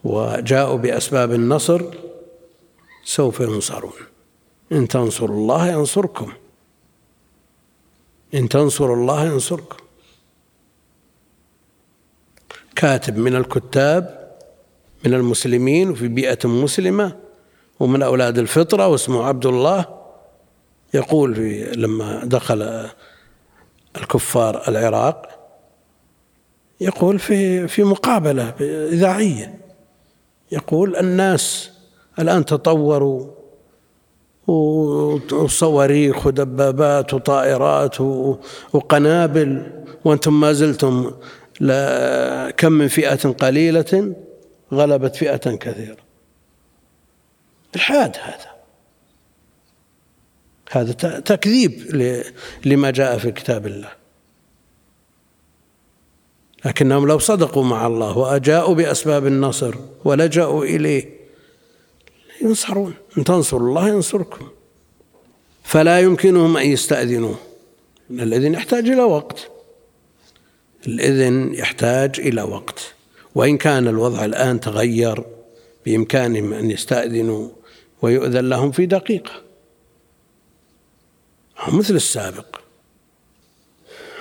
وجاءوا 0.04 0.76
بأسباب 0.76 1.32
النصر 1.32 1.82
سوف 3.04 3.40
ينصرون. 3.40 4.15
إن 4.72 4.88
تنصروا 4.88 5.36
الله 5.36 5.68
ينصركم. 5.68 6.32
إن 8.34 8.48
تنصروا 8.48 8.96
الله 8.96 9.24
ينصركم. 9.26 9.76
كاتب 12.76 13.16
من 13.18 13.36
الكتاب 13.36 14.32
من 15.04 15.14
المسلمين 15.14 15.90
وفي 15.90 16.08
بيئة 16.08 16.48
مسلمة 16.48 17.16
ومن 17.80 18.02
أولاد 18.02 18.38
الفطرة 18.38 18.88
واسمه 18.88 19.24
عبد 19.24 19.46
الله 19.46 19.84
يقول 20.94 21.34
في 21.34 21.72
لما 21.72 22.24
دخل 22.24 22.88
الكفار 23.96 24.68
العراق 24.68 25.48
يقول 26.80 27.18
في 27.18 27.68
في 27.68 27.84
مقابلة 27.84 28.54
إذاعية 28.92 29.58
يقول 30.52 30.96
الناس 30.96 31.70
الآن 32.18 32.44
تطوروا 32.44 33.30
وصواريخ 34.46 36.26
ودبابات 36.26 37.14
وطائرات 37.14 38.00
وقنابل. 38.72 39.72
وأنتم 40.04 40.40
ما 40.40 40.52
زلتم 40.52 41.10
كم 42.56 42.72
من 42.72 42.88
فئة 42.88 43.30
قليلة 43.30 44.14
غلبت 44.72 45.16
فئة 45.16 45.56
كثيرة. 45.56 45.96
الحاد 47.74 48.16
هذا. 48.22 48.56
هذا 50.70 50.92
تكذيب 51.20 51.72
لما 52.64 52.90
جاء 52.90 53.18
في 53.18 53.30
كتاب 53.30 53.66
الله. 53.66 53.90
لكنهم 56.64 57.06
لو 57.06 57.18
صدقوا 57.18 57.64
مع 57.64 57.86
الله 57.86 58.18
وأجاءوا 58.18 58.74
بأسباب 58.74 59.26
النصر 59.26 59.74
ولجأوا 60.04 60.64
إليه 60.64 61.15
ينصرون. 62.42 62.94
إن 63.18 63.24
تنصروا 63.24 63.68
الله 63.68 63.88
ينصركم. 63.88 64.48
فلا 65.62 66.00
يمكنهم 66.00 66.56
أن 66.56 66.66
يستأذنوه. 66.66 67.38
الإذن 68.10 68.54
يحتاج 68.54 68.88
إلى 68.88 69.02
وقت. 69.02 69.50
الإذن 70.86 71.54
يحتاج 71.54 72.20
إلى 72.20 72.42
وقت. 72.42 72.94
وإن 73.34 73.58
كان 73.58 73.88
الوضع 73.88 74.24
الآن 74.24 74.60
تغير 74.60 75.24
بإمكانهم 75.86 76.52
أن 76.52 76.70
يستأذنوا 76.70 77.48
ويؤذن 78.02 78.48
لهم 78.48 78.70
في 78.72 78.86
دقيقة. 78.86 79.32
مثل 81.68 81.94
السابق. 81.94 82.56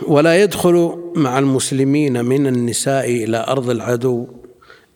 ولا 0.07 0.43
يدخل 0.43 1.11
مع 1.15 1.39
المسلمين 1.39 2.25
من 2.25 2.47
النساء 2.47 3.09
إلى 3.09 3.45
أرض 3.47 3.69
العدو 3.69 4.27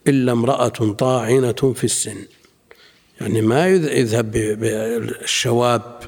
إلا 0.08 0.32
امرأة 0.32 0.94
طاعنة 0.98 1.74
في 1.76 1.84
السن. 1.84 2.18
يعني 3.22 3.42
ما 3.42 3.68
يذهب 3.68 4.32
بالشواب 4.32 6.00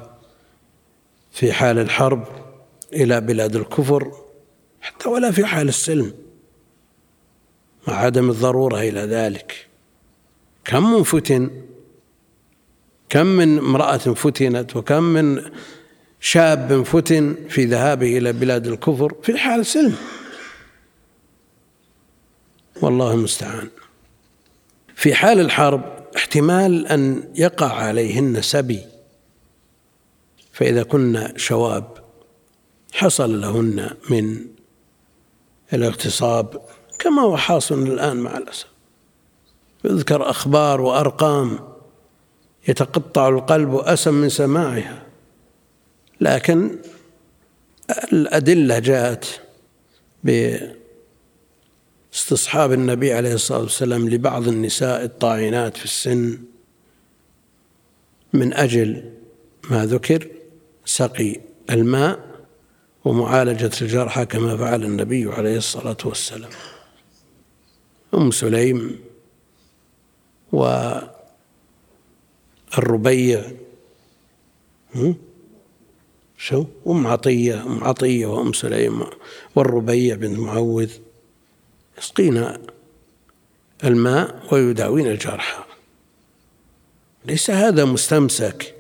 في 1.32 1.54
حال 1.54 1.80
الحرب 1.80 2.28
إلى 2.94 3.22
بلاد 3.22 3.56
الكفر 3.56 4.12
حتى 4.82 5.10
ولا 5.10 5.32
في 5.32 5.46
حال 5.46 5.68
السلم 5.68 6.14
مع 7.88 7.94
عدم 7.94 8.30
الضرورة 8.30 8.80
إلى 8.80 9.00
ذلك. 9.00 9.68
كم 10.66 10.94
من 10.94 11.04
فتن 11.04 11.50
كم 13.10 13.26
من 13.26 13.58
امرأة 13.58 13.98
فتنت 13.98 14.76
وكم 14.76 15.04
من 15.04 15.52
شاب 16.20 16.84
فتن 16.84 17.36
في 17.50 17.66
ذهابه 17.66 18.18
إلى 18.18 18.34
بلاد 18.34 18.68
الكفر 18.68 19.16
في 19.24 19.38
حال 19.38 19.66
سلم 19.66 19.96
والله 22.82 23.14
المستعان. 23.14 23.70
في 24.96 25.16
حال 25.16 25.40
الحرب 25.40 26.01
احتمال 26.16 26.88
أن 26.88 27.32
يقع 27.36 27.74
عليهن 27.74 28.42
سبي 28.42 28.82
فإذا 30.54 30.84
كن 30.84 31.34
شواب 31.38 31.98
حصل 32.94 33.42
لهن 33.42 33.90
من 34.10 34.46
الاغتصاب 35.74 36.62
كما 37.00 37.22
هو 37.22 37.38
حاصل 37.38 37.84
الآن 37.84 38.18
مع 38.18 38.38
الأسف. 38.38 38.68
يذكر 39.86 40.30
أخبار 40.30 40.82
وأرقام 40.82 41.60
يتقطع 42.68 43.30
القلب 43.30 43.76
أسم 43.76 44.14
من 44.14 44.30
سماعها 44.30 45.04
لكن 46.22 46.78
الأدلة 48.14 48.80
جاءت 48.80 49.42
باستصحاب 52.12 52.72
النبي 52.72 53.14
عليه 53.14 53.34
الصلاة 53.34 53.60
والسلام 53.62 54.10
لبعض 54.10 54.48
النساء 54.48 55.04
الطاعنات 55.04 55.78
في 55.78 55.86
السن 55.86 56.40
من 58.34 58.54
أجل 58.54 59.14
ما 59.70 59.86
ذكر 59.86 60.28
سقي 60.86 61.40
الماء 61.70 62.32
ومعالجة 63.06 63.72
الجرحى 63.82 64.26
كما 64.26 64.58
فعل 64.58 64.84
النبي 64.84 65.32
عليه 65.32 65.58
الصلاة 65.58 65.98
والسلام. 66.06 66.50
أم 68.14 68.32
سليم 68.32 69.00
والربيع 72.74 73.52
شو؟ 76.38 76.66
أم 76.88 77.08
عطية 77.08 77.64
أم 77.64 77.84
عطية 77.84 78.26
وأم 78.26 78.54
سليم 78.54 79.04
والربيع 79.56 80.16
بنت 80.16 80.40
معوذ. 80.40 80.92
يسقين 81.98 82.54
الماء 83.84 84.44
ويداوين 84.52 85.08
الجرحى 85.08 85.64
ليس 87.26 87.52
هذا 87.52 87.86
مستمسك 87.86 88.76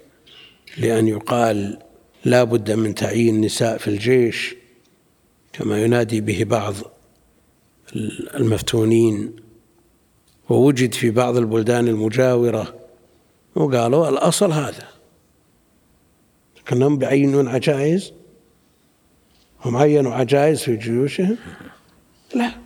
لأن 0.77 1.07
يقال 1.07 1.79
لا 2.25 2.43
بد 2.43 2.71
من 2.71 2.95
تعيين 2.95 3.41
نساء 3.41 3.77
في 3.77 3.87
الجيش 3.87 4.55
كما 5.53 5.83
ينادي 5.83 6.21
به 6.21 6.43
بعض 6.43 6.73
المفتونين. 8.35 9.35
ووجد 10.49 10.93
في 10.93 11.09
بعض 11.11 11.37
البلدان 11.37 11.87
المجاورة 11.87 12.75
وقالوا 13.55 14.09
الأصل 14.09 14.51
هذا. 14.51 14.87
كانهم 16.65 16.97
بيعينون 16.97 17.47
عجائز 17.47 18.13
هم 19.65 19.77
عينوا 19.77 20.13
عجائز 20.13 20.59
في 20.59 20.75
جيوشهم. 20.75 21.37
لا. 22.35 22.60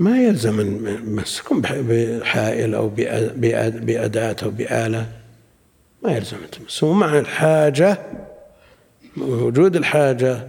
ما 0.00 0.22
يلزم 0.22 0.78
مسكم 1.04 1.60
بحائل 1.60 2.74
أو 2.74 2.88
بأداة 3.74 4.36
أو 4.42 4.50
بآلة. 4.50 5.12
ما 6.02 6.12
يلزم 6.12 6.36
تمس 6.52 6.82
ومع 6.82 7.18
الحاجة 7.18 7.98
وجود 9.16 9.76
الحاجة 9.76 10.48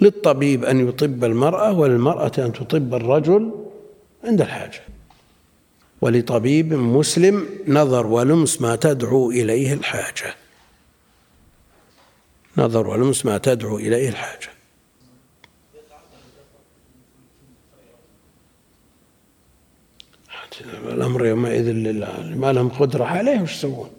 للطبيب 0.00 0.64
أن 0.64 0.88
يطب 0.88 1.24
المرأة 1.24 1.72
وللمرأة 1.72 2.32
أن 2.38 2.52
تطب 2.52 2.94
الرجل 2.94 3.52
عند 4.24 4.40
الحاجة. 4.40 4.80
ولطبيب 6.00 6.72
مسلم 6.74 7.46
نظر 7.68 8.06
ولمس 8.06 8.60
ما 8.60 8.76
تدعو 8.76 9.30
إليه 9.30 9.72
الحاجة. 9.72 10.34
نظر 12.56 12.86
ولمس 12.88 13.26
ما 13.26 13.38
تدعو 13.38 13.78
إليه 13.78 14.08
الحاجة. 14.08 14.48
الأمر 20.64 21.26
يومئذ 21.26 21.70
لله 21.70 22.34
ما 22.36 22.52
لهم 22.52 22.68
قدرة 22.68 23.04
عليه 23.04 23.40
وش 23.40 23.52
يسوون؟ 23.52 23.90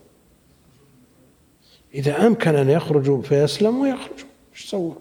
إذا 1.94 2.28
أمكن 2.28 2.56
أن 2.56 2.70
يخرجوا 2.70 3.22
فيسلموا 3.22 3.88
يخرجوا 3.88 4.28
وش 4.54 4.66
يسوون؟ 4.66 4.96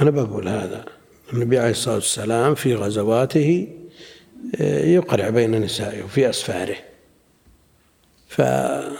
أنا 0.00 0.10
بقول 0.10 0.48
هذا 0.48 0.84
النبي 1.32 1.58
عليه 1.58 1.70
الصلاة 1.70 1.94
والسلام 1.94 2.54
في 2.54 2.74
غزواته 2.74 3.68
آه، 4.60 4.84
يقرع 4.84 5.28
بين 5.28 5.60
نسائه 5.60 6.02
في 6.02 6.30
أسفاره. 6.30 6.76
فقد 8.28 8.98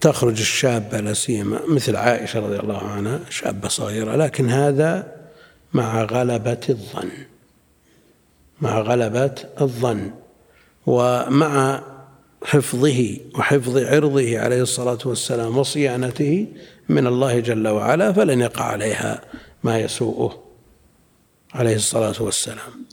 تخرج 0.00 0.40
الشابة 0.40 1.00
لا 1.00 1.14
سيما 1.14 1.60
مثل 1.68 1.96
عائشة 1.96 2.40
رضي 2.40 2.56
الله 2.56 2.78
عنها 2.78 3.20
شابة 3.30 3.68
صغيرة 3.68 4.16
لكن 4.16 4.48
هذا 4.48 5.12
مع 5.72 6.02
غلبة 6.02 6.60
الظن. 6.68 7.10
مع 8.60 8.80
غلبة 8.80 9.34
الظن. 9.60 10.10
ومع 10.86 11.82
حفظه 12.44 13.16
وحفظ 13.34 13.76
عرضه 13.78 14.38
عليه 14.38 14.62
الصلاة 14.62 14.98
والسلام 15.04 15.58
وصيانته 15.58 16.46
من 16.88 17.06
الله 17.06 17.40
جل 17.40 17.68
وعلا 17.68 18.12
فلن 18.12 18.40
يقع 18.40 18.64
عليها 18.64 19.20
ما 19.64 19.78
يسوءه 19.78 20.42
عليه 21.54 21.76
الصلاة 21.76 22.22
والسلام. 22.22 22.86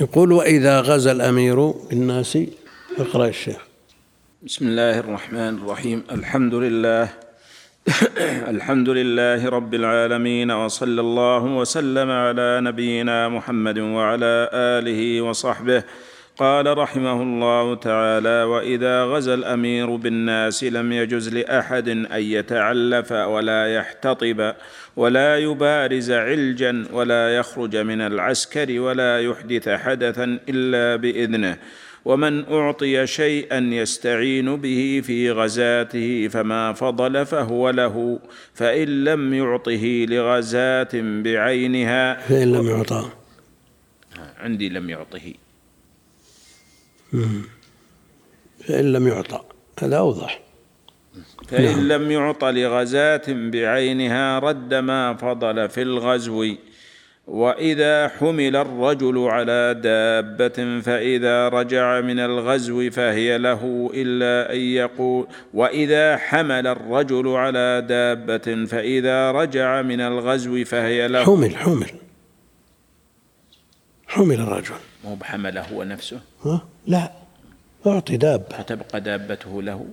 يقول 0.00 0.32
وإذا 0.32 0.80
غزا 0.80 1.12
الأمير 1.12 1.70
بالناس 1.70 2.38
اقرأ 2.98 3.26
الشيخ. 3.26 3.71
بسم 4.46 4.66
الله 4.66 4.98
الرحمن 4.98 5.58
الرحيم. 5.62 6.02
الحمد 6.12 6.54
لله. 6.54 7.08
الحمد 8.54 8.88
لله 8.88 9.48
رب 9.48 9.74
العالمين 9.74 10.50
وصلى 10.50 11.00
الله 11.00 11.44
وسلم 11.44 12.10
على 12.10 12.60
نبينا 12.60 13.28
محمد 13.28 13.78
وعلى 13.78 14.50
آله 14.52 15.22
وصحبه. 15.22 15.82
قال 16.38 16.78
رحمه 16.78 17.22
الله 17.22 17.74
تعالى 17.74 18.42
وإذا 18.42 19.04
غزا 19.04 19.34
الأمير 19.34 19.96
بالناس 19.96 20.64
لم 20.64 20.92
يجز 20.92 21.34
لأحد 21.34 21.88
أن 21.88 22.22
يتعلف 22.22 23.12
ولا 23.12 23.74
يحتطب 23.74 24.54
ولا 24.96 25.38
يبارز 25.38 26.10
علجا 26.10 26.84
ولا 26.92 27.36
يخرج 27.36 27.76
من 27.76 28.00
العسكر 28.00 28.80
ولا 28.80 29.20
يحدث 29.20 29.68
حدثا 29.68 30.38
إلا 30.48 30.96
بإذنه. 30.96 31.58
ومن 32.04 32.52
أعطي 32.52 33.06
شيئا 33.06 33.58
يستعين 33.58 34.56
به 34.56 35.02
في 35.04 35.30
غزاته 35.30 36.28
فما 36.28 36.72
فضل 36.72 37.26
فهو 37.26 37.70
له 37.70 38.18
فإن 38.54 39.04
لم 39.04 39.34
يعطه 39.34 40.06
لغزاة 40.08 40.88
بعينها 40.94 42.20
فإن 42.20 42.52
لم 42.52 42.66
يعطى. 42.68 43.10
عندي 44.38 44.68
لم 44.68 44.90
يعطه. 44.90 45.32
فإن 48.68 48.92
لم 48.92 49.08
يعطى. 49.08 49.40
هذا 49.80 49.96
أوضح. 49.96 50.40
فإن 51.48 51.64
نعم. 51.64 52.02
لم 52.02 52.10
يعط 52.10 52.44
لغزاة 52.44 53.22
بعينها 53.28 54.38
رد 54.38 54.74
ما 54.74 55.14
فضل 55.14 55.68
في 55.68 55.82
الغزو. 55.82 56.54
وإذا 57.26 58.08
حمل 58.08 58.56
الرجل 58.56 59.18
على 59.18 59.74
دابة 59.74 60.80
فإذا 60.80 61.48
رجع 61.48 62.00
من 62.00 62.18
الغزو 62.18 62.90
فهي 62.90 63.38
له 63.38 63.90
إلا 63.94 64.52
أن 64.52 64.60
يقول 64.60 65.26
وإذا 65.54 66.16
حمل 66.16 66.66
الرجل 66.66 67.28
على 67.28 67.84
دابة 67.88 68.66
فإذا 68.66 69.30
رجع 69.30 69.82
من 69.82 70.00
الغزو 70.00 70.64
فهي 70.64 71.08
له 71.08 71.24
حمل 71.24 71.56
حمل. 71.56 71.90
حمل 74.06 74.40
الرجل. 74.40 74.74
مو 75.04 75.14
بحمله 75.14 75.60
هو 75.60 75.82
نفسه؟ 75.82 76.20
ها؟ 76.44 76.68
لا. 76.86 77.12
أعطي 77.86 78.16
دابة. 78.16 78.56
فتبقى 78.58 79.00
دابته 79.00 79.62
له. 79.62 79.86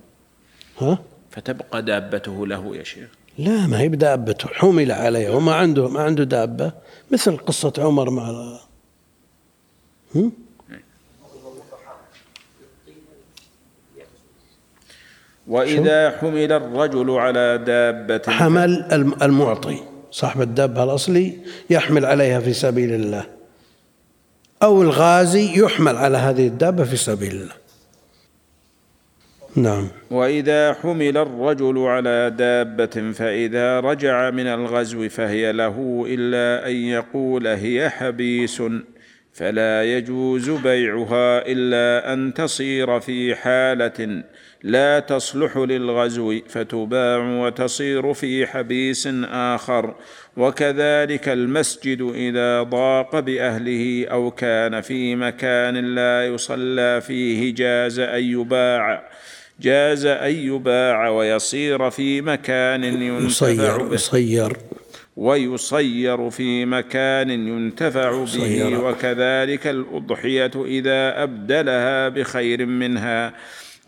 ها؟ 0.78 0.98
فتبقى 1.30 1.82
دابته 1.82 2.46
له 2.46 2.76
يا 2.76 2.82
شيخ. 2.82 3.08
لا 3.40 3.66
ما 3.66 3.80
هي 3.80 3.88
بدابته 3.88 4.48
حمل 4.48 4.92
عليه 4.92 5.30
وما 5.30 5.54
عنده 5.54 5.88
ما 5.88 6.00
عنده 6.00 6.24
دابة. 6.24 6.72
مثل 7.10 7.36
قصة 7.36 7.72
عمر 7.78 8.10
مع 8.10 8.58
هم؟ 10.14 10.32
وإذا 15.46 16.10
حمل 16.10 16.52
الرجل 16.52 17.10
على 17.10 17.58
دابة 17.58 18.22
حمل 18.28 18.88
المعطي 19.22 19.78
صاحب 20.10 20.40
الدابة 20.42 20.84
الأصلي 20.84 21.38
يحمل 21.70 22.04
عليها 22.04 22.40
في 22.40 22.52
سبيل 22.52 22.94
الله. 22.94 23.26
أو 24.62 24.82
الغازي 24.82 25.60
يحمل 25.60 25.96
على 25.96 26.18
هذه 26.18 26.46
الدابة 26.46 26.84
في 26.84 26.96
سبيل 26.96 27.32
الله. 27.32 27.59
نعم. 29.56 29.88
وإذا 30.10 30.72
حمل 30.72 31.16
الرجل 31.16 31.78
على 31.78 32.34
دابة 32.38 33.12
فإذا 33.12 33.80
رجع 33.80 34.30
من 34.30 34.46
الغزو 34.46 35.08
فهي 35.08 35.52
له 35.52 36.04
إلا 36.08 36.68
أن 36.68 36.76
يقول 36.76 37.46
هي 37.46 37.90
حبيس 37.90 38.62
فلا 39.32 39.84
يجوز 39.84 40.50
بيعها 40.50 41.46
إلا 41.46 42.12
أن 42.12 42.34
تصير 42.34 43.00
في 43.00 43.34
حالة 43.34 44.22
لا 44.62 45.00
تصلح 45.00 45.56
للغزو 45.56 46.38
فتباع 46.48 47.18
وتصير 47.18 48.14
في 48.14 48.46
حبيس 48.46 49.08
آخر. 49.24 49.94
وكذلك 50.36 51.28
المسجد 51.28 52.12
إذا 52.14 52.62
ضاق 52.62 53.20
بأهله 53.20 54.06
أو 54.10 54.30
كان 54.30 54.80
في 54.80 55.16
مكان 55.16 55.94
لا 55.94 56.26
يصلى 56.26 57.00
فيه 57.00 57.54
جاز 57.54 57.98
أن 57.98 58.24
يباع. 58.24 59.10
جاز 59.60 60.06
أن 60.06 60.34
يباع 60.34 61.08
ويصير 61.08 61.90
في 61.90 62.20
مكان 62.20 62.84
ينتفع 62.84 63.76
به. 63.76 63.94
يصير. 63.94 64.56
ويصير 65.16 66.30
في 66.30 66.64
مكان 66.64 67.30
ينتفع 67.30 68.24
به 68.24 68.78
وكذلك 68.78 69.66
الأضحية 69.66 70.50
إذا 70.56 71.22
أبدلها 71.22 72.08
بخير 72.08 72.66
منها. 72.66 73.32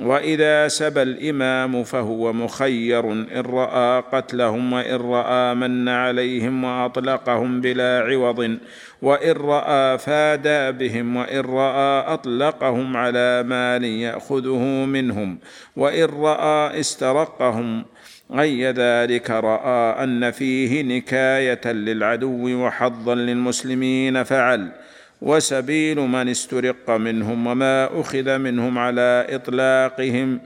وإذا 0.02 0.68
سبى 0.68 1.02
الإمام 1.02 1.84
فهو 1.84 2.32
مخير 2.32 3.12
إن 3.12 3.42
رأى 3.46 4.02
قتلهم 4.12 4.72
وإن 4.72 4.94
رأى 4.94 5.54
من 5.54 5.88
عليهم 5.88 6.64
وأطلقهم 6.64 7.60
بلا 7.60 8.04
عوض 8.06 8.58
وإن 9.02 9.32
رأى 9.32 9.98
فادى 9.98 10.72
بهم 10.72 11.16
وإن 11.16 11.40
رأى 11.40 12.14
أطلقهم 12.14 12.96
على 12.96 13.42
مال 13.42 13.84
ياخذه 13.84 14.64
منهم 14.84 15.38
وإن 15.76 16.04
رأى 16.04 16.80
استرقهم 16.80 17.84
غي 18.32 18.70
ذلك 18.70 19.30
رأى 19.30 20.04
أن 20.04 20.30
فيه 20.30 20.82
نكاية 20.82 21.72
للعدو 21.72 22.64
وحظا 22.64 23.14
للمسلمين 23.14 24.22
فعل. 24.22 24.72
وسبيل 25.22 26.00
من 26.00 26.28
استرق 26.28 26.90
منهم 26.90 27.46
وما 27.46 28.00
أخذ 28.00 28.38
منهم 28.38 28.78
على 28.78 29.26
إطلاقهم 29.30 30.40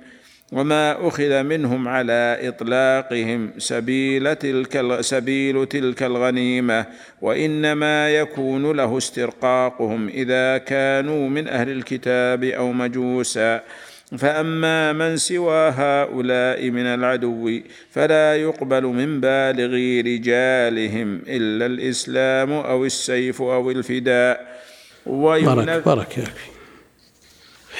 وما 0.52 1.08
أخذ 1.08 1.42
منهم 1.42 1.88
على 1.88 2.38
إطلاقهم 2.42 3.50
سبيل 3.58 4.36
تلك 4.36 5.00
سبيل 5.00 5.66
تلك 5.66 6.02
الغنيمة 6.02 6.86
وإنما 7.22 8.10
يكون 8.10 8.76
له 8.76 8.98
استرقاقهم 8.98 10.08
إذا 10.08 10.58
كانوا 10.58 11.28
من 11.28 11.48
أهل 11.48 11.68
الكتاب 11.70 12.44
أو 12.44 12.72
مجوسا. 12.72 13.60
فأما 14.18 14.92
من 14.92 15.16
سوى 15.16 15.68
هؤلاء 15.68 16.70
من 16.70 16.86
العدو 16.86 17.60
فلا 17.90 18.36
يقبل 18.36 18.82
من 18.82 19.20
بالغي 19.20 20.00
رجالهم 20.00 21.22
إلا 21.28 21.66
الإسلام 21.66 22.52
أو 22.52 22.84
السيف 22.84 23.42
أو 23.42 23.70
الفداء. 23.70 24.55
بارك 25.06 25.84
بارك 25.84 26.18
يكفي 26.18 26.50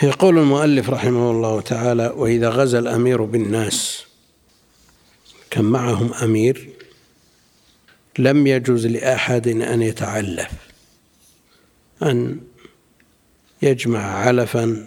يقول 0.03 0.39
المؤلف 0.39 0.91
رحمه 0.91 1.31
الله 1.31 1.61
تعالى 1.61 2.13
وإذا 2.17 2.49
غزا 2.49 2.79
الأمير 2.79 3.25
بالناس 3.25 4.05
كان 5.51 5.65
معهم 5.65 6.15
أمير 6.15 6.69
لم 8.19 8.47
يجوز 8.47 8.87
لأحد 8.87 9.49
أن 9.49 9.83
يتعلف 9.83 10.51
أن 12.03 12.41
يجمع 13.63 14.01
علفا 14.01 14.87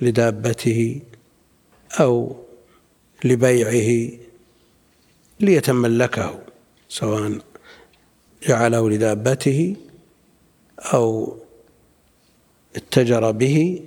لدابته 0.00 1.00
أو 2.00 2.36
لبيعه 3.24 4.10
ليتملكه 5.40 6.40
سواء 6.88 7.38
جعله 8.48 8.90
لدابته 8.90 9.76
أو 10.78 11.36
اتجر 12.76 13.30
به 13.30 13.82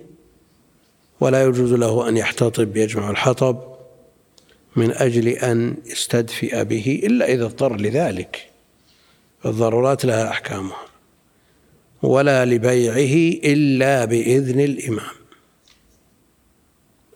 ولا 1.19 1.43
يجوز 1.43 1.73
له 1.73 2.09
أن 2.09 2.17
يحتطب 2.17 2.77
يجمع 2.77 3.09
الحطب 3.09 3.77
من 4.75 4.91
أجل 4.91 5.27
أن 5.27 5.77
يستدفئ 5.85 6.63
به 6.63 7.01
إلا 7.03 7.33
إذا 7.33 7.45
اضطر 7.45 7.75
لذلك. 7.75 8.49
الضرورات 9.45 10.05
لها 10.05 10.29
أحكامها 10.29 10.85
ولا 12.01 12.45
لبيعه 12.45 13.39
إلا 13.53 14.05
بإذن 14.05 14.59
الإمام. 14.59 15.15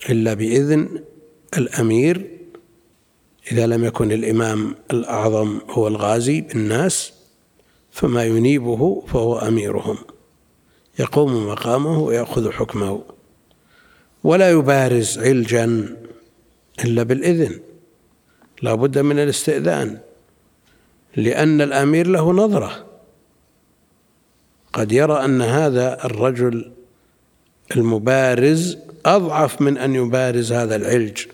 إلا 0.09 0.33
بإذن 0.33 1.03
الأمير 1.57 2.31
إذا 3.51 3.67
لم 3.67 3.85
يكن 3.85 4.11
الإمام 4.11 4.75
الأعظم 4.91 5.59
هو 5.69 5.87
الغازي 5.87 6.41
بالناس 6.41 7.13
فما 7.91 8.25
ينيبه 8.25 9.03
فهو 9.07 9.39
أميرهم. 9.39 9.97
يقوم 10.99 11.47
مقامه 11.47 11.99
ويأخذ 11.99 12.51
حكمه. 12.51 13.03
ولا 14.23 14.51
يبارز 14.51 15.19
علجا 15.19 15.95
إلا 16.83 17.03
بالإذن. 17.03 17.59
لا 18.61 18.75
بد 18.75 18.99
من 18.99 19.19
الاستئذان 19.19 19.99
لأن 21.15 21.61
الأمير 21.61 22.07
له 22.07 22.33
نظرة. 22.33 22.85
قد 24.73 24.91
يرى 24.91 25.25
أن 25.25 25.41
هذا 25.41 26.05
الرجل 26.05 26.71
المبارز 27.75 28.77
أضعف 29.05 29.61
من 29.61 29.77
أن 29.77 29.95
يبارز 29.95 30.51
هذا 30.51 30.75
العلج 30.75 31.25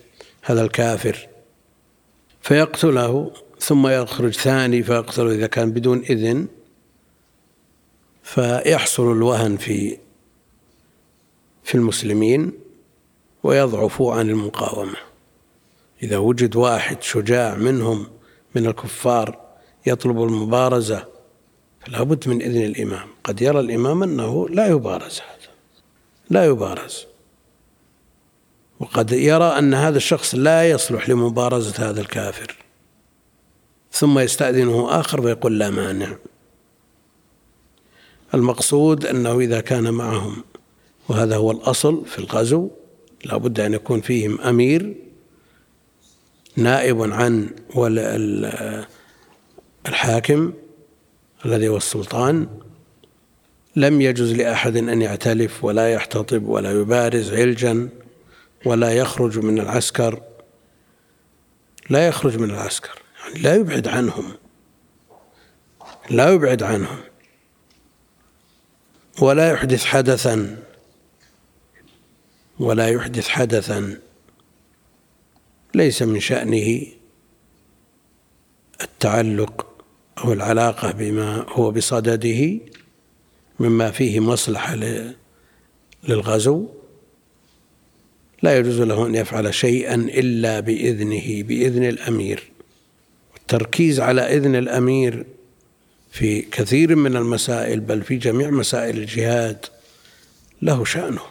هذا 0.42 0.62
الكافر. 0.62 1.28
فيقتله 2.42 3.32
ثم 3.60 3.86
يخرج 3.86 4.32
ثاني 4.32 4.82
فيقتله 4.82 5.32
إذا 5.32 5.46
كان 5.46 5.72
بدون 5.72 5.98
إذن 5.98 6.46
فيحصل 8.22 9.12
الوهن 9.12 9.56
في 9.56 9.98
في 11.64 11.74
المسلمين 11.74 12.52
ويضعفوا 13.42 14.14
عن 14.14 14.30
المقاومة. 14.30 14.96
إذا 16.02 16.16
وجد 16.16 16.56
واحد 16.56 17.02
شجاع 17.02 17.54
منهم 17.54 18.06
من 18.54 18.66
الكفار 18.66 19.38
يطلب 19.86 20.22
المبارزة 20.22 21.04
فلا 21.80 22.02
بد 22.02 22.28
من 22.28 22.42
إذن 22.42 22.64
الإمام. 22.64 23.08
قد 23.24 23.42
يرى 23.42 23.60
الإمام 23.60 24.02
أنه 24.02 24.48
لا 24.48 24.66
يبارز 24.66 25.20
هذا 25.20 25.50
لا 26.30 26.46
يبارز. 26.46 27.06
وقد 28.80 29.12
يرى 29.12 29.44
أن 29.44 29.74
هذا 29.74 29.96
الشخص 29.96 30.34
لا 30.34 30.70
يصلح 30.70 31.08
لمبارزة 31.08 31.90
هذا 31.90 32.00
الكافر. 32.00 32.67
ثم 33.98 34.18
يستأذنه 34.18 35.00
آخر 35.00 35.20
ويقول 35.20 35.58
لا 35.58 35.70
مانع. 35.70 36.16
المقصود 38.34 39.06
أنه 39.06 39.40
إذا 39.40 39.60
كان 39.60 39.90
معهم 39.90 40.44
وهذا 41.08 41.36
هو 41.36 41.50
الأصل 41.50 42.06
في 42.06 42.18
الغزو 42.18 42.70
لا 43.24 43.36
بد 43.36 43.60
أن 43.60 43.74
يكون 43.74 44.00
فيهم 44.00 44.40
أمير 44.40 44.94
نائب 46.56 47.12
عن 47.12 47.50
الحاكم 49.88 50.52
الذي 51.44 51.68
هو 51.68 51.76
السلطان 51.76 52.48
لم 53.76 54.00
يجوز 54.00 54.32
لأحد 54.32 54.76
أن 54.76 55.02
يعتلف 55.02 55.64
ولا 55.64 55.92
يحتطب 55.92 56.48
ولا 56.48 56.72
يبارز 56.72 57.32
علجا 57.34 57.88
ولا 58.64 58.92
يخرج 58.92 59.38
من 59.38 59.58
العسكر. 59.58 60.22
لا 61.90 62.08
يخرج 62.08 62.38
من 62.38 62.50
العسكر. 62.50 63.02
لا 63.36 63.54
يبعد 63.54 63.88
عنهم. 63.88 64.32
لا 66.10 66.32
يبعد 66.32 66.62
عنهم. 66.62 66.98
ولا 69.20 69.50
يحدث 69.50 69.84
حدثا. 69.84 70.62
ولا 72.58 72.88
يحدث 72.88 73.28
حدثا. 73.28 74.00
ليس 75.74 76.02
من 76.02 76.20
شأنه 76.20 76.86
التعلق 78.80 79.66
أو 80.18 80.32
العلاقة 80.32 80.92
بما 80.92 81.46
هو 81.48 81.70
بصدده 81.70 82.58
مما 83.60 83.90
فيه 83.90 84.20
مصلحة 84.20 84.76
للغزو. 86.08 86.68
لا 88.42 88.58
يجوز 88.58 88.80
له 88.80 89.06
أن 89.06 89.14
يفعل 89.14 89.54
شيئا 89.54 89.94
إلا 89.94 90.60
بإذنه 90.60 91.42
بإذن 91.42 91.84
الأمير. 91.84 92.57
التركيز 93.52 94.00
على 94.00 94.36
إذن 94.36 94.56
الأمير 94.56 95.26
في 96.10 96.42
كثير 96.42 96.96
من 96.96 97.16
المسائل 97.16 97.80
بل 97.80 98.02
في 98.02 98.16
جميع 98.16 98.50
مسائل 98.50 98.98
الجهاد 98.98 99.66
له 100.62 100.84
شأنه. 100.84 101.22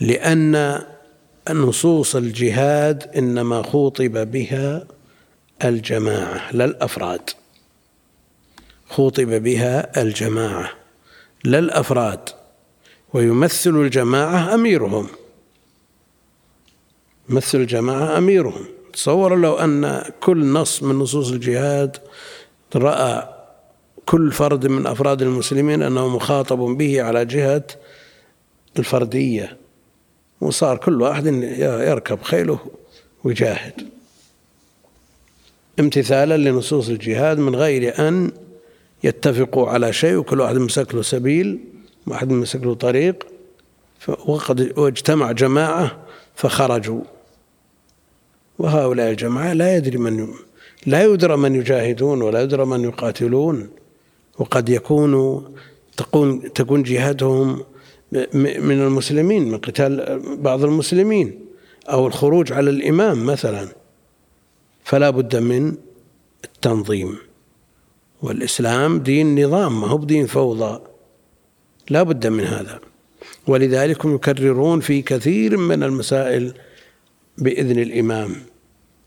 ولأن 0.00 0.82
نصوص 1.50 2.16
الجهاد 2.16 3.02
إنما 3.16 3.62
خوطب 3.62 4.30
بها 4.30 4.86
الجماعة 5.64 6.52
لا 6.52 6.64
الأفراد. 6.64 7.30
خوطب 8.88 9.42
بها 9.42 10.02
الجماعة 10.02 10.70
لا 11.44 11.58
الأفراد. 11.58 12.28
ويمثل 13.12 13.70
الجماعة 13.70 14.54
أميرهم. 14.54 15.08
يمثل 17.30 17.58
الجماعة 17.58 18.18
أميرهم. 18.18 18.77
تصور 18.98 19.36
لو 19.36 19.54
أن 19.54 20.02
كل 20.20 20.46
نص 20.46 20.82
من 20.82 20.94
نصوص 20.94 21.30
الجهاد 21.30 21.96
رأى 22.76 23.28
كل 24.06 24.32
فرد 24.32 24.66
من 24.66 24.86
أفراد 24.86 25.22
المسلمين 25.22 25.82
أنه 25.82 26.08
مخاطب 26.08 26.58
به 26.58 27.02
على 27.02 27.24
جهة 27.24 27.64
الفردية 28.78 29.56
وصار 30.40 30.76
كل 30.76 31.02
واحد 31.02 31.26
يركب 31.60 32.22
خيله 32.22 32.58
ويجاهد. 33.24 33.88
امتثالا 35.80 36.36
لنصوص 36.36 36.88
الجهاد 36.88 37.38
من 37.38 37.56
غير 37.56 38.08
أن 38.08 38.32
يتفقوا 39.04 39.68
على 39.68 39.92
شيء 39.92 40.16
وكل 40.16 40.40
واحد 40.40 40.56
مسك 40.56 40.94
له 40.94 41.02
سبيل 41.02 41.58
واحد 42.06 42.30
مسك 42.30 42.62
له 42.62 42.74
طريق 42.74 43.26
وقد 44.08 44.72
واجتمع 44.76 45.32
جماعة 45.32 45.98
فخرجوا. 46.34 47.00
وهؤلاء 48.58 49.10
الجماعة 49.10 49.52
لا 49.52 49.76
يدري 49.76 49.98
من 49.98 50.28
لا 50.86 51.04
يدرى 51.04 51.36
من 51.36 51.54
يجاهدون 51.54 52.22
ولا 52.22 52.42
يدرى 52.42 52.64
من 52.64 52.84
يقاتلون. 52.84 53.68
وقد 54.38 54.68
يكون 54.68 55.42
تكون 55.96 56.52
تكون 56.52 56.82
جهادهم 56.82 57.64
من 58.34 58.80
المسلمين 58.80 59.48
من 59.48 59.58
قتال 59.58 60.20
بعض 60.38 60.64
المسلمين 60.64 61.38
أو 61.90 62.06
الخروج 62.06 62.52
على 62.52 62.70
الإمام 62.70 63.26
مثلا. 63.26 63.68
فلا 64.84 65.10
بد 65.10 65.36
من 65.36 65.74
التنظيم. 66.44 67.16
والإسلام 68.22 68.98
دين 68.98 69.44
نظام 69.44 69.80
ما 69.80 69.86
هو 69.86 69.98
بدين 69.98 70.26
فوضى. 70.26 70.80
لا 71.90 72.02
بد 72.02 72.26
من 72.26 72.44
هذا. 72.44 72.80
ولذلك 73.46 74.04
يكررون 74.04 74.80
في 74.80 75.02
كثير 75.02 75.56
من 75.56 75.82
المسائل 75.82 76.54
بإذن 77.38 77.78
الإمام. 77.78 78.36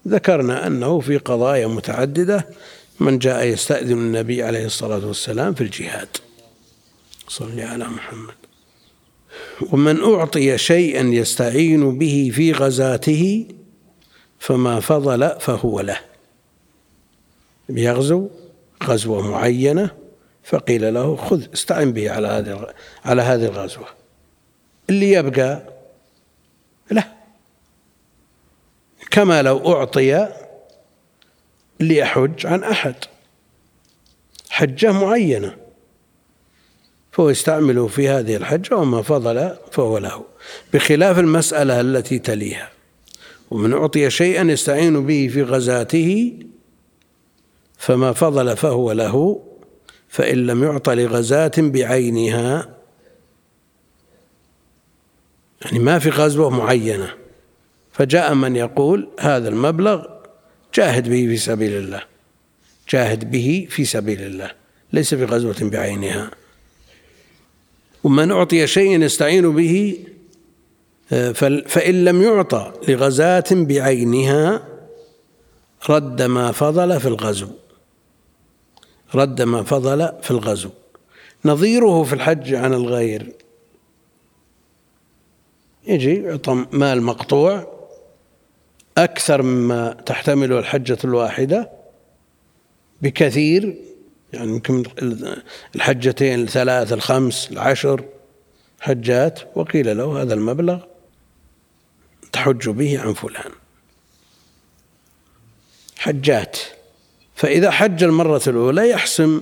ذكرنا 0.08 0.68
أنه 0.68 1.00
في 1.00 1.18
قضايا 1.18 1.68
متعددة 1.68 2.48
من 3.00 3.20
جاء 3.20 3.46
يستأذن 3.46 3.98
النبي 3.98 4.44
عليه 4.44 4.66
الصلاة 4.66 5.08
والسلام 5.08 5.54
في 5.54 5.62
الجهاد. 5.62 6.18
صلى 7.28 7.64
على 7.64 7.86
محمد. 7.86 8.34
ومن 9.72 10.04
أعطي 10.04 10.58
شيئا 10.58 11.02
يستعين 11.02 11.98
به 11.98 12.32
في 12.34 12.52
غزاته 12.52 13.46
فما 14.40 14.80
فضل 14.80 15.40
فهو 15.40 15.82
له. 15.82 16.00
يغزو 17.70 18.30
غزوة 18.84 19.32
معينة 19.32 19.92
فقيل 20.44 20.94
له 20.94 21.16
خذ 21.16 21.44
استعن 21.54 21.94
به 21.94 22.12
على 22.12 22.28
هذه 22.28 22.74
على 23.06 23.22
هذه 23.22 23.46
الغزوة. 23.46 23.88
اللي 24.90 25.12
يبقى 25.12 25.64
له. 26.92 27.21
كما 29.12 29.42
لو 29.42 29.74
أعطي 29.74 30.28
ليحج 31.80 32.48
عن 32.48 32.64
أحد. 32.64 32.96
حجة 34.50 34.92
معينة. 34.92 35.58
فهو 37.12 37.30
يستعمله 37.30 37.88
في 37.88 38.10
هذه 38.10 38.36
الحجة 38.36 38.76
وما 38.76 39.02
فضل 39.02 39.58
فهو 39.72 39.98
له. 39.98 40.26
بخلاف 40.74 41.20
المسألة 41.20 41.82
التي 41.82 42.20
تليها. 42.20 42.70
ومن 43.52 43.74
أعطي 43.74 44.10
شيئا 44.10 44.52
يستعين 44.52 45.06
به 45.06 45.30
في 45.34 45.44
غزاته 45.44 46.34
فما 47.78 48.14
فضل 48.14 48.58
فهو 48.58 48.92
له. 48.92 49.44
فإن 50.10 50.46
لم 50.46 50.64
يعط 50.64 50.90
لغزاة 50.90 51.52
بعينها 51.58 52.70
يعني 55.62 55.80
ما 55.80 56.00
في 56.00 56.10
غزوة 56.10 56.50
معينة. 56.50 57.21
فجاء 57.94 58.34
من 58.34 58.56
يقول 58.56 59.10
هذا 59.20 59.50
المبلغ 59.50 60.06
جاهد 60.76 61.10
به 61.10 61.28
في 61.28 61.38
سبيل 61.38 61.74
الله. 61.74 62.04
جاهد 62.90 63.32
به 63.32 63.68
في 63.70 63.86
سبيل 63.86 64.22
الله 64.22 64.52
ليس 64.94 65.16
في 65.16 65.26
غزوة 65.26 65.56
بعينها. 65.62 66.32
ومن 68.04 68.32
أعطي 68.32 68.68
شيء 68.68 69.02
يستعين 69.02 69.56
به 69.56 70.06
فإن 71.68 72.06
لم 72.06 72.22
يعطى 72.22 72.74
لغزاة 72.88 73.44
بعينها 73.52 74.68
رد 75.90 76.22
ما 76.22 76.52
فضل 76.52 77.00
في 77.00 77.08
الغزو. 77.08 77.50
رد 79.16 79.42
ما 79.42 79.64
فضل 79.64 80.12
في 80.22 80.32
الغزو. 80.32 80.70
نظيره 81.46 82.04
في 82.04 82.14
الحج 82.14 82.54
عن 82.54 82.74
الغير. 82.74 83.34
يجي 85.88 86.16
يعطى 86.16 86.66
مال 86.72 87.04
مقطوع 87.04 87.81
أكثر 88.98 89.42
مما 89.42 89.94
تحتمله 90.06 90.60
الحجة 90.60 90.98
الواحدة 91.04 91.70
بكثير 93.02 93.76
يعني 94.34 94.52
يمكن 94.52 94.84
الحجتين 95.76 96.42
الثلاث 96.42 96.94
الخمس 96.94 97.52
العشر 97.52 98.04
حجات 98.80 99.40
وقيل 99.56 99.98
له 99.98 100.22
هذا 100.22 100.34
المبلغ 100.34 100.80
تحج 102.32 102.70
به 102.70 103.00
عن 103.00 103.14
فلان. 103.14 103.52
حجات 105.98 106.58
فإذا 107.36 107.72
حج 107.72 108.04
المرة 108.04 108.42
الأولى 108.48 108.90
يحسم 108.90 109.42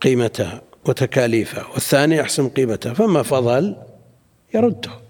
قيمتها 0.00 0.62
وتكاليفها 0.84 1.66
والثاني 1.66 2.16
يحسم 2.16 2.48
قيمتها 2.48 2.94
فما 2.94 3.22
فضل 3.22 3.76
يرده. 4.54 5.05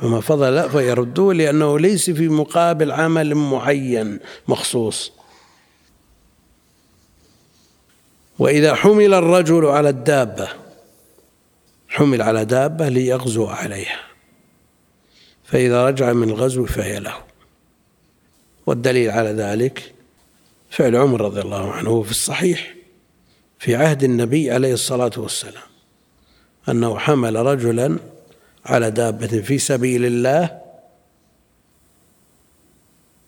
فما 0.00 0.20
فضل 0.20 0.70
فيرده 0.70 1.32
لأنه 1.32 1.78
ليس 1.78 2.10
في 2.10 2.28
مقابل 2.28 2.92
عمل 2.92 3.34
معين 3.34 4.20
مخصوص. 4.48 5.12
وإذا 8.38 8.74
حمل 8.74 9.14
الرجل 9.14 9.66
على 9.66 9.88
الدابة 9.88 10.48
حمل 11.88 12.22
على 12.22 12.44
دابة 12.44 12.88
ليغزو 12.88 13.46
عليها. 13.46 14.00
فإذا 15.44 15.86
رجع 15.86 16.12
من 16.12 16.30
الغزو 16.30 16.66
فهي 16.66 17.00
له. 17.00 17.14
والدليل 18.66 19.10
على 19.10 19.30
ذلك 19.30 19.92
فعل 20.70 20.96
عمر 20.96 21.20
رضي 21.20 21.40
الله 21.40 21.72
عنه 21.72 22.02
في 22.02 22.10
الصحيح 22.10 22.74
في 23.58 23.76
عهد 23.76 24.04
النبي 24.04 24.50
عليه 24.50 24.72
الصلاة 24.72 25.12
والسلام 25.16 25.62
أنه 26.68 26.98
حمل 26.98 27.36
رجلا 27.36 27.98
على 28.66 28.90
دابة 28.90 29.26
في 29.26 29.58
سبيل 29.58 30.04
الله. 30.04 30.60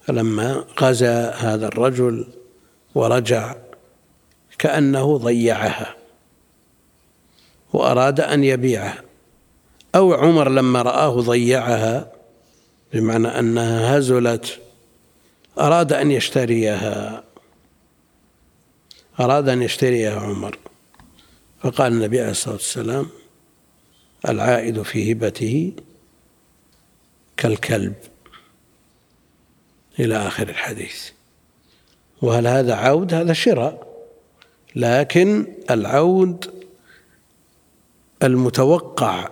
فلما 0.02 0.64
غزا 0.80 1.30
هذا 1.30 1.66
الرجل 1.66 2.26
ورجع 2.94 3.54
كأنه 4.58 5.16
ضيعها 5.18 5.94
وأراد 7.72 8.20
أن 8.20 8.44
يبيعها. 8.44 9.02
أو 9.94 10.14
عمر 10.14 10.48
لما 10.48 10.82
رآه 10.82 11.20
ضيعها 11.20 12.12
بمعنى 12.92 13.28
أنها 13.28 13.98
هزلت 13.98 14.60
أراد 15.58 15.92
أن 15.92 16.10
يشتريها. 16.10 17.24
أراد 19.20 19.48
أن 19.48 19.62
يشتريها 19.62 20.20
عمر. 20.20 20.58
فقال 21.62 21.92
النبي 21.92 22.20
عليه 22.20 22.30
الصلاة 22.30 22.54
والسلام 22.54 23.06
العائد 24.28 24.82
في 24.82 25.12
هبته 25.12 25.72
كالكلب. 27.36 27.94
إلى 29.98 30.16
آخر 30.16 30.48
الحديث. 30.48 31.10
وهل 32.22 32.46
هذا 32.46 32.74
عود؟ 32.74 33.14
هذا 33.14 33.32
شراء. 33.32 33.86
لكن 34.76 35.46
العود 35.70 36.66
المتوقع 38.22 39.30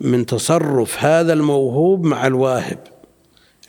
من 0.00 0.26
تصرف 0.26 1.04
هذا 1.04 1.32
الموهوب 1.32 2.04
مع 2.04 2.26
الواهب. 2.26 2.78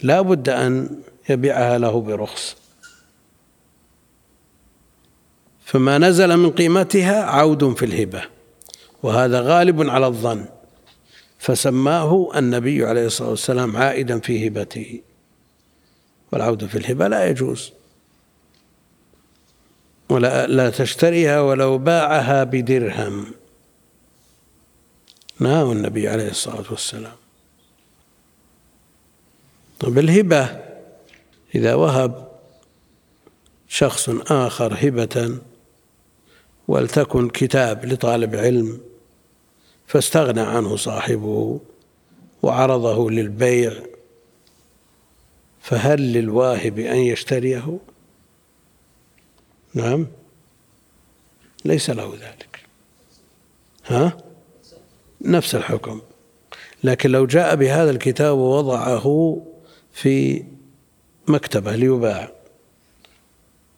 لا 0.02 0.22
بد 0.22 0.50
أن 0.50 1.02
يبيعها 1.30 1.78
له 1.78 2.02
برخص. 2.02 2.56
فما 5.66 5.98
نزل 5.98 6.38
من 6.38 6.52
قيمتها 6.52 7.24
عود 7.24 7.74
في 7.74 7.86
الهبة. 7.86 8.41
وهذا 9.04 9.42
غالب 9.42 9.90
على 9.90 10.08
الظن 10.08 10.46
فسماه 11.40 12.32
النبي 12.36 12.86
عليه 12.86 13.06
الصلاة 13.06 13.30
والسلام 13.30 13.78
عائدا 13.78 14.20
في 14.20 14.48
هبته. 14.48 15.02
والعود 16.32 16.66
في 16.66 16.78
الهبة 16.78 17.08
لا 17.08 17.28
يجوز. 17.30 17.72
ولا 20.10 20.48
لا 20.48 20.70
تشتريها 20.70 21.42
ولو 21.42 21.78
باعها 21.78 22.44
بدرهم. 22.44 23.26
نهى 25.40 25.64
النبي 25.64 26.08
عليه 26.08 26.30
الصلاة 26.30 26.66
والسلام. 26.70 27.16
طب 29.80 29.98
الهبة 29.98 30.62
إذا 31.56 31.76
وهب 31.76 32.32
شخص 33.68 34.10
آخر 34.32 34.78
هبة 34.82 35.40
ولتكن 36.68 37.30
كتاب 37.30 37.86
لطالب 37.86 38.36
علم 38.36 38.91
فاستغنى 39.92 40.42
عنه 40.42 40.76
صاحبه 40.76 41.60
وعرضه 42.44 43.12
للبيع 43.12 43.74
فهل 45.62 46.14
للواهب 46.14 46.80
أن 46.80 46.98
يشتريه؟ 46.98 47.80
نعم 49.74 50.08
ليس 51.66 51.90
له 51.90 52.14
ذلك 52.14 52.60
ها؟ 53.86 54.18
نفس 55.22 55.56
الحكم 55.56 56.02
لكن 56.84 57.10
لو 57.10 57.26
جاء 57.26 57.56
بهذا 57.56 57.92
الكتاب 57.92 58.38
ووضعه 58.38 59.38
في 59.94 60.44
مكتبة 61.28 61.76
ليباع 61.76 62.32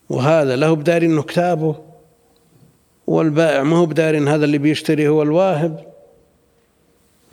وهذا 0.08 0.56
له 0.56 0.74
بدار 0.74 1.02
إنه 1.02 1.22
كتابه 1.22 1.84
والبائع 3.06 3.62
ما 3.62 3.76
هو 3.76 3.86
بدار 3.86 4.28
هذا 4.28 4.44
اللي 4.44 4.58
بيشتري 4.58 5.08
هو 5.08 5.22
الواهب 5.22 5.93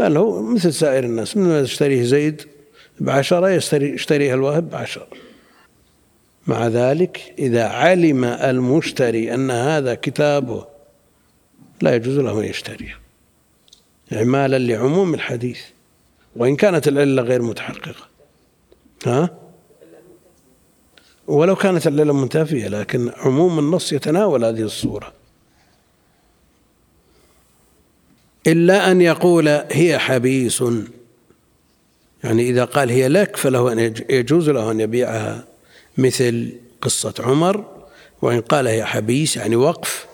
هو 0.08 0.42
مثل 0.42 0.74
سائر 0.74 1.04
الناس 1.04 1.38
من 1.38 1.64
يشتريه 1.64 2.04
زيد 2.04 2.42
بعشرة 3.00 3.50
يشتري 3.50 3.90
يشتريها 3.90 4.34
الواهب 4.34 4.70
بعشرة. 4.70 5.08
مع 6.48 6.68
ذلك 6.68 7.34
إذا 7.40 7.68
علم 7.68 8.24
المشتري 8.24 9.34
أن 9.34 9.52
هذا 9.52 9.96
كتابه 9.96 10.66
لا 11.82 11.96
يجوز 11.96 12.20
له 12.20 12.40
أن 12.40 12.46
يشتريه. 12.46 12.98
إعمالا 14.14 14.58
لعموم 14.58 15.14
الحديث. 15.14 15.60
وإن 16.36 16.56
كانت 16.56 16.88
العلة 16.88 17.22
غير 17.22 17.42
متحققة. 17.42 18.08
ها؟ 19.06 19.30
ولو 21.28 21.56
كانت 21.56 21.88
العلة 21.88 22.14
منتفية 22.14 22.68
لكن 22.68 23.12
عموم 23.18 23.60
النص 23.60 23.94
يتناول 23.94 24.46
هذه 24.46 24.62
الصورة. 24.62 25.21
إلا 28.48 28.92
أن 28.92 29.02
يقول 29.02 29.48
هي 29.72 30.00
حبيس. 30.00 30.64
يعني 32.24 32.50
إذا 32.50 32.66
قال 32.66 32.90
هي 32.90 33.08
لك 33.08 33.36
فله 33.36 33.72
أن 33.72 33.94
يجوز 34.10 34.50
له 34.50 34.72
أن 34.72 34.80
يبيعها 34.80 35.44
مثل 35.98 36.54
قصة 36.82 37.14
عمر 37.20 37.66
وإن 38.22 38.42
قال 38.42 38.68
هي 38.68 38.86
حبيس 38.86 39.38
يعني 39.38 39.56
وقف 39.56 40.06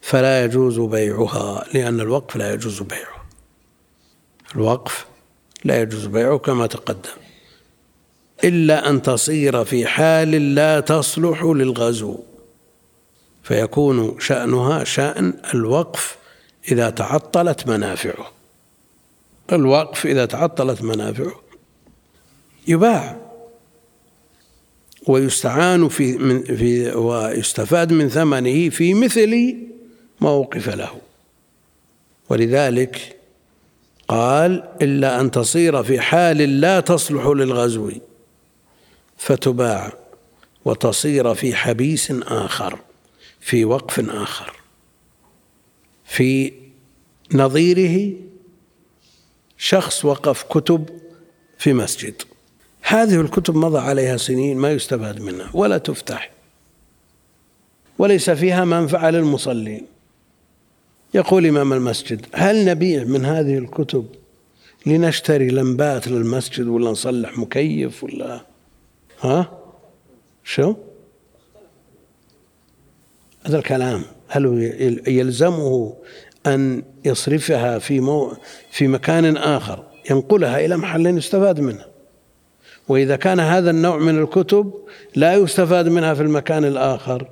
فلا 0.00 0.44
يجوز 0.44 0.80
بيعها 0.80 1.64
لأن 1.74 2.00
الوقف 2.00 2.36
لا 2.36 2.52
يجوز 2.52 2.82
بيعه. 2.82 3.24
الوقف 4.54 5.06
لا 5.64 5.80
يجوز 5.80 6.06
بيعه 6.06 6.38
كما 6.38 6.66
تقدم. 6.66 7.10
إلا 8.44 8.90
أن 8.90 9.02
تصير 9.02 9.64
في 9.64 9.86
حال 9.86 10.54
لا 10.54 10.80
تصلح 10.80 11.42
للغزو. 11.42 12.18
فيكون 13.42 14.20
شأنها 14.20 14.84
شأن 14.84 15.34
الوقف 15.54 16.17
إذا 16.72 16.90
تعطلت 16.90 17.66
منافعه. 17.66 18.32
الوقف 19.52 20.06
إذا 20.06 20.26
تعطلت 20.26 20.82
منافعه. 20.82 21.40
يباع. 22.68 23.16
ويستعان 25.06 25.88
في 25.88 26.18
من 26.18 26.44
في 26.56 26.90
ويستفاد 26.90 27.92
من 27.92 28.08
ثمنه 28.08 28.68
في 28.68 28.94
مثل 28.94 29.56
ما 30.20 30.30
وقف 30.30 30.68
له. 30.68 31.00
ولذلك 32.28 33.16
قال 34.08 34.68
إلا 34.82 35.20
أن 35.20 35.30
تصير 35.30 35.82
في 35.82 36.00
حال 36.00 36.60
لا 36.60 36.80
تصلح 36.80 37.26
للغزو 37.26 37.90
فتباع. 39.18 39.92
وتصير 40.64 41.34
في 41.34 41.54
حبيس 41.54 42.10
آخر 42.22 42.78
في 43.40 43.64
وقف 43.64 44.10
آخر. 44.10 44.57
في 46.08 46.52
نظيره 47.34 48.16
شخص 49.58 50.04
وقف 50.04 50.42
كتب 50.42 50.88
في 51.58 51.72
مسجد. 51.72 52.22
هذه 52.82 53.20
الكتب 53.20 53.56
مضى 53.56 53.78
عليها 53.78 54.16
سنين 54.16 54.56
ما 54.56 54.70
يستفاد 54.70 55.20
منها 55.20 55.50
ولا 55.54 55.78
تفتح 55.78 56.30
وليس 57.98 58.30
فيها 58.30 58.64
منفعة 58.64 59.10
للمصلين. 59.10 59.86
يقول 61.14 61.46
إمام 61.46 61.72
المسجد 61.72 62.26
هل 62.32 62.64
نبيع 62.64 63.04
من 63.04 63.24
هذه 63.24 63.58
الكتب 63.58 64.06
لنشتري 64.86 65.48
لمبات 65.48 66.08
للمسجد 66.08 66.66
ولا 66.66 66.90
نصلح 66.90 67.38
مكيف 67.38 68.04
ولا؟ 68.04 68.40
ها؟ 69.20 69.58
شو؟ 70.44 70.74
هذا 73.46 73.58
الكلام. 73.58 74.17
هل 74.28 74.46
يلزمه 75.06 75.94
أن 76.46 76.82
يصرفها 77.04 77.78
في 77.78 78.00
مو 78.00 78.36
في 78.70 78.88
مكان 78.88 79.36
آخر 79.36 79.84
ينقلها 80.10 80.64
إلى 80.64 80.76
محل 80.76 81.06
يستفاد 81.06 81.60
منه. 81.60 81.84
وإذا 82.88 83.16
كان 83.16 83.40
هذا 83.40 83.70
النوع 83.70 83.98
من 83.98 84.22
الكتب 84.22 84.72
لا 85.14 85.34
يستفاد 85.34 85.88
منها 85.88 86.14
في 86.14 86.22
المكان 86.22 86.64
الآخر 86.64 87.28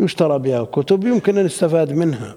يشترى 0.00 0.38
بها 0.38 0.64
كتب 0.64 1.04
يمكن 1.04 1.38
أن 1.38 1.46
يستفاد 1.46 1.92
منها. 1.92 2.36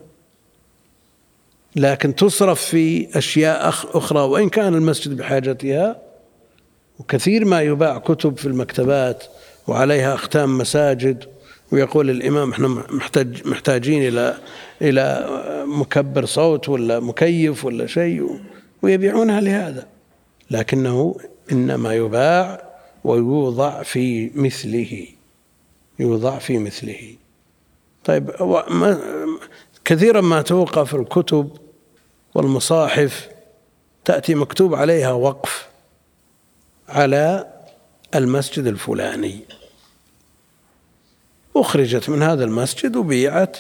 لكن 1.75 2.15
تصرف 2.15 2.61
في 2.61 3.17
أشياء 3.17 3.69
أخرى 3.69 4.19
وإن 4.19 4.49
كان 4.49 4.75
المسجد 4.75 5.17
بحاجتها 5.17 6.01
وكثير 6.99 7.45
ما 7.45 7.61
يباع 7.61 7.97
كتب 7.97 8.37
في 8.37 8.45
المكتبات 8.45 9.23
وعليها 9.67 10.13
أختام 10.13 10.57
مساجد 10.57 11.23
ويقول 11.75 12.09
الإمام 12.09 12.51
إحنا 12.51 12.67
محتاج 12.67 13.47
محتاجين 13.47 14.07
إلى 14.07 14.37
إلى 14.81 15.29
مكبر 15.67 16.25
صوت 16.25 16.69
ولا 16.69 16.99
مكيف 16.99 17.65
ولا 17.65 17.87
شيء 17.87 18.39
ويبيعونها 18.81 19.41
لهذا. 19.41 19.87
لكنه 20.51 21.15
إنما 21.51 21.93
يباع 21.93 22.63
ويوضع 23.03 23.83
في 23.83 24.31
مثله 24.35 25.07
يوضع 25.99 26.39
في 26.39 26.57
مثله. 26.57 27.15
طيب 28.05 28.31
كثيرا 29.85 30.21
ما 30.21 30.41
توقف 30.41 30.95
الكتب 30.95 31.49
والمصاحف 32.35 33.29
تأتي 34.05 34.35
مكتوب 34.35 34.75
عليها 34.75 35.11
وقف 35.11 35.67
على 36.89 37.47
المسجد 38.15 38.67
الفلاني. 38.67 39.39
أخرجت 41.55 42.09
من 42.09 42.23
هذا 42.23 42.43
المسجد 42.43 42.95
وبيعت 42.95 43.57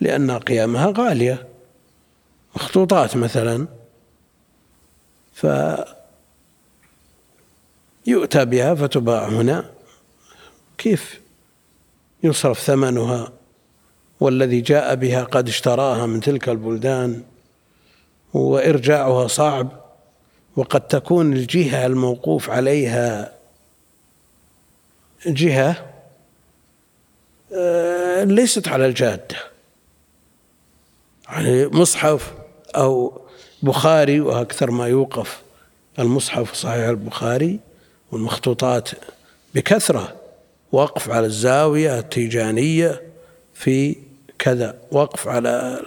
لأن 0.00 0.30
قيامها 0.30 0.92
غالية 0.96 1.48
مخطوطات 2.56 3.16
مثلا. 3.16 3.66
ف 5.32 5.46
يؤتى 8.06 8.44
بها 8.44 8.74
فتباع 8.74 9.28
هنا. 9.28 9.70
كيف 10.78 11.20
يصرف 12.22 12.60
ثمنها؟ 12.60 13.32
والذي 14.20 14.60
جاء 14.60 14.94
بها 14.94 15.24
قد 15.24 15.48
اشتراها 15.48 16.06
من 16.06 16.20
تلك 16.20 16.48
البلدان 16.48 17.22
وإرجاعها 18.34 19.26
صعب 19.26 19.68
وقد 20.56 20.80
تكون 20.80 21.32
الجهة 21.32 21.86
الموقوف 21.86 22.50
عليها 22.50 23.32
جهة 25.26 25.89
ليست 28.24 28.68
على 28.68 28.86
الجادة. 28.86 29.36
يعني 31.28 31.66
مصحف 31.66 32.32
أو 32.76 33.20
بخاري 33.62 34.20
وأكثر 34.20 34.70
ما 34.70 34.86
يوقف 34.86 35.42
المصحف 35.98 36.54
صحيح 36.54 36.88
البخاري 36.88 37.60
والمخطوطات 38.12 38.90
بكثرة 39.54 40.16
وقف 40.72 41.10
على 41.10 41.26
الزاوية 41.26 41.98
التيجانية 41.98 43.02
في 43.54 43.96
كذا 44.38 44.78
وقف 44.90 45.28
على 45.28 45.82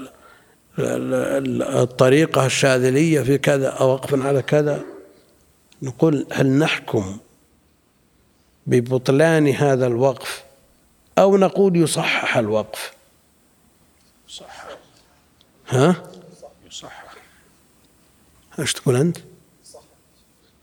الطريقة 0.80 2.46
الشاذلية 2.46 3.22
في 3.22 3.38
كذا 3.38 3.68
أو 3.68 3.90
وقف 3.90 4.26
على 4.26 4.42
كذا. 4.42 4.82
نقول 5.82 6.26
هل 6.32 6.48
نحكم 6.48 7.18
ببطلان 8.68 9.48
هذا 9.48 9.88
الوقف 9.88 10.43
أو 11.18 11.38
نقول 11.38 11.76
يصحح 11.76 12.38
الوقف. 12.38 12.94
صح 14.28 14.66
ها؟ 15.70 16.04
يصحح 16.68 17.16
إيش 18.60 18.74
تقول 18.74 18.96
أنت؟ 18.96 19.18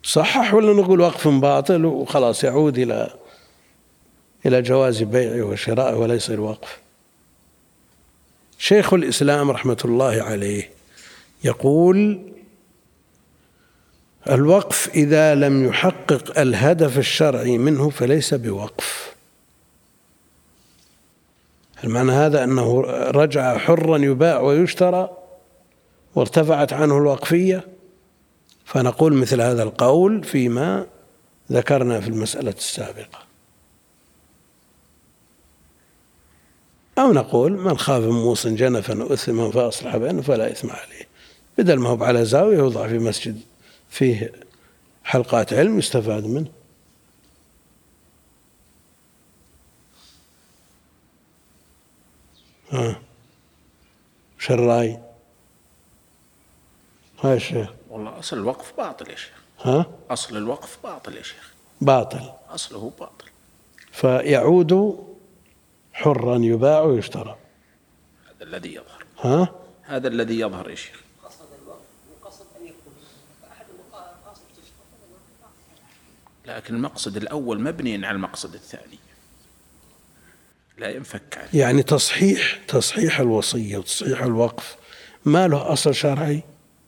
صحح 0.03 0.55
ولا 0.55 0.73
نقول 0.73 1.01
وقف 1.01 1.29
باطل 1.29 1.85
وخلاص 1.85 2.45
يعود 2.45 2.79
إلى 2.79 3.15
إلى 4.47 4.63
جواز 4.63 5.03
بيعه 5.03 5.43
وشرائه 5.43 5.95
ولا 5.95 6.15
يصير 6.15 6.41
وقف 6.41 6.79
شيخ 8.59 8.95
الإسلام 8.95 9.51
رحمة 9.51 9.79
الله 9.85 10.23
عليه 10.23 10.71
يقول 11.45 12.21
الوقف 14.31 14.89
إذا 14.95 15.35
لم 15.35 15.65
يحقق 15.65 16.39
الهدف 16.39 16.99
الشرعي 16.99 17.59
منه 17.59 17.91
فليس 17.91 18.35
بوقف. 18.35 19.10
المعنى 21.85 22.13
هذا 22.13 22.45
أنه 22.45 22.81
رجع 23.11 23.59
حرا 23.59 23.99
يباع 23.99 24.41
ويشترى 24.41 25.11
وارتفعت 26.15 26.73
عنه 26.73 26.99
الوقفية. 26.99 27.69
فنقول 28.65 29.15
مثل 29.15 29.41
هذا 29.41 29.63
القول 29.63 30.25
فيما 30.25 30.87
ذكرنا 31.53 32.01
في 32.01 32.09
المسألة 32.09 32.51
السابقة. 32.51 33.19
أو 36.99 37.13
نقول 37.13 37.53
من 37.53 37.79
خاف 37.79 38.05
من 38.05 38.11
موص 38.11 38.47
جنفا 38.47 39.15
أثما 39.15 39.51
فأصلح 39.51 39.97
بينه 39.97 40.23
فلا 40.23 40.51
إثم 40.51 40.71
عليه. 40.71 41.09
بدل 41.59 41.79
ما 41.79 41.89
هو 41.89 42.05
على 42.05 42.25
زاوية 42.25 42.59
يوضع 42.59 42.89
في 42.89 42.99
مسجد 42.99 43.41
فيه 43.91 44.33
حلقات 45.05 45.53
علم 45.53 45.79
يستفاد 45.79 46.27
منه. 46.27 46.60
ها. 52.71 53.03
الرأي؟ 54.51 55.01
هاي 57.23 57.37
الشيخ 57.37 57.71
والله 57.89 58.19
أصل 58.19 58.37
الوقف 58.37 58.77
باطل 58.77 59.11
يا 59.11 59.17
شيخ. 59.17 59.43
ها؟ 59.61 59.87
أصل 60.11 60.37
الوقف 60.37 60.79
باطل 60.83 61.17
يا 61.17 61.23
شيخ. 61.23 61.55
باطل. 61.81 62.33
أصله 62.49 62.93
باطل. 63.01 63.27
فيعود 63.93 65.05
حرا 65.93 66.39
يباع 66.39 66.81
ويشترى. 66.81 67.37
هذا 68.29 68.45
الذي 68.45 68.75
يظهر. 68.75 69.05
ها؟ 69.21 69.55
هذا 69.83 70.09
الذي 70.09 70.41
يظهر 70.41 70.71
يا 70.71 70.75
شيخ. 70.75 71.01
لكن 76.47 76.75
المقصد 76.75 77.17
الأول 77.17 77.61
مبني 77.61 78.07
على 78.07 78.15
المقصد 78.15 78.55
الثاني. 78.55 78.99
لا 80.81 80.91
ينفك 80.91 81.39
عنه 81.39 81.49
يعني 81.55 81.83
تصحيح 81.83 82.59
تصحيح 82.69 83.21
الوصية 83.21 83.77
وتصحيح 83.79 84.23
الوقف 84.23 84.77
ما 85.25 85.49
له 85.49 85.73
أصل 85.73 85.95
شرعي 85.95 86.43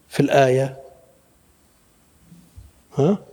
في 0.09 0.19
الآية؟ 0.19 0.79
ها؟ 2.97 3.25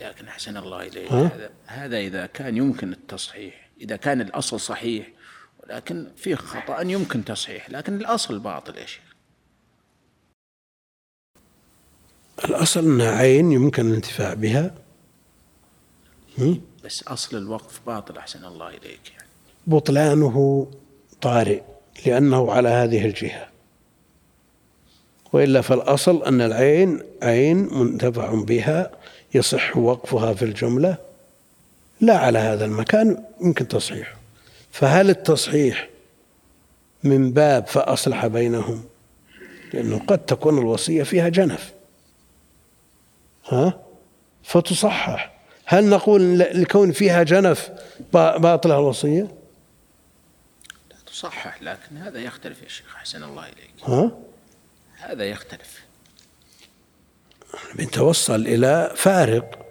لكن 0.00 0.28
أحسن 0.28 0.56
الله 0.56 0.82
إليك. 0.82 1.12
هذا 1.12 1.50
هذا 1.66 1.98
إذا 1.98 2.26
كان 2.26 2.56
يمكن 2.56 2.92
التصحيح 2.92 3.68
إذا 3.80 3.96
كان 3.96 4.20
الأصل 4.20 4.60
صحيح 4.60 5.06
ولكن 5.62 6.06
فيه 6.16 6.34
خطأ 6.34 6.80
يمكن 6.80 7.24
تصحيح 7.24 7.70
لكن 7.70 7.96
الأصل 7.96 8.38
باطل 8.38 8.78
يا 8.78 8.86
شيخ. 8.86 9.02
الأصل 12.44 12.80
أنها 12.80 13.10
عين 13.10 13.52
يمكن 13.52 13.90
الانتفاع 13.90 14.34
بها. 14.34 14.74
بس 16.84 17.02
أصل 17.02 17.36
الوقف 17.36 17.80
باطل 17.86 18.16
أحسن 18.16 18.44
الله 18.44 18.68
إليك 18.68 19.12
يعني. 19.12 19.28
بطلانه 19.66 20.66
طارئ 21.20 21.62
لأنه 22.06 22.52
على 22.52 22.68
هذه 22.68 23.06
الجهة. 23.06 23.48
وإلا 25.32 25.60
فالأصل 25.60 26.22
أن 26.22 26.40
العين 26.40 27.02
عين 27.22 27.56
منتفع 27.74 28.34
بها 28.34 28.90
يصح 29.34 29.76
وقفها 29.76 30.34
في 30.34 30.44
الجملة 30.44 30.96
لا 32.00 32.18
على 32.18 32.38
هذا 32.38 32.64
المكان 32.64 33.24
يمكن 33.40 33.68
تصحيحه 33.68 34.16
فهل 34.70 35.10
التصحيح 35.10 35.88
من 37.04 37.32
باب 37.32 37.66
فأصلح 37.66 38.26
بينهم؟ 38.26 38.84
لأنه 39.72 39.98
قد 39.98 40.18
تكون 40.18 40.58
الوصية 40.58 41.02
فيها 41.02 41.28
جنف. 41.28 41.72
ها؟ 43.48 43.80
فتصحح. 44.42 45.39
هل 45.72 45.88
نقول 45.88 46.38
لكون 46.38 46.92
فيها 46.92 47.22
جنف 47.22 47.70
باطلة 48.12 48.78
الوصية؟ 48.78 49.22
لا 50.90 50.96
تصحح 51.06 51.62
لكن 51.62 51.96
هذا 51.96 52.18
يختلف 52.18 52.62
يا 52.62 52.68
شيخ 52.68 52.96
أحسن 52.96 53.22
الله 53.24 53.42
إليك. 53.42 53.70
ها؟ 53.84 54.10
هذا 54.96 55.24
يختلف. 55.24 55.84
بنتوصل 57.74 58.40
إلى 58.40 58.92
فارق. 58.96 59.69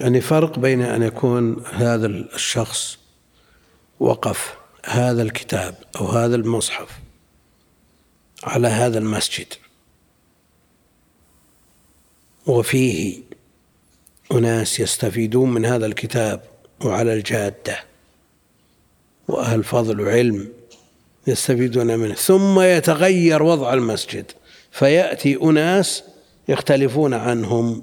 يعني 0.00 0.20
فرق 0.20 0.58
بين 0.58 0.82
أن 0.82 1.02
يكون 1.02 1.66
هذا 1.66 2.06
الشخص 2.06 2.98
وقف 4.00 4.56
هذا 4.84 5.22
الكتاب 5.22 5.74
أو 6.00 6.06
هذا 6.06 6.36
المصحف 6.36 6.98
على 8.44 8.68
هذا 8.68 8.98
المسجد. 8.98 9.54
وفيه 12.46 13.22
أناس 14.32 14.80
يستفيدون 14.80 15.50
من 15.50 15.64
هذا 15.64 15.86
الكتاب 15.86 16.42
وعلى 16.84 17.14
الجادة 17.14 17.84
وأهل 19.28 19.64
فضل 19.64 20.00
وعلم 20.00 20.57
يستفيدون 21.28 21.98
منه. 21.98 22.14
ثم 22.14 22.60
يتغير 22.60 23.42
وضع 23.42 23.74
المسجد. 23.74 24.24
فيأتي 24.70 25.38
أناس 25.42 26.04
يختلفون 26.48 27.14
عنهم 27.14 27.82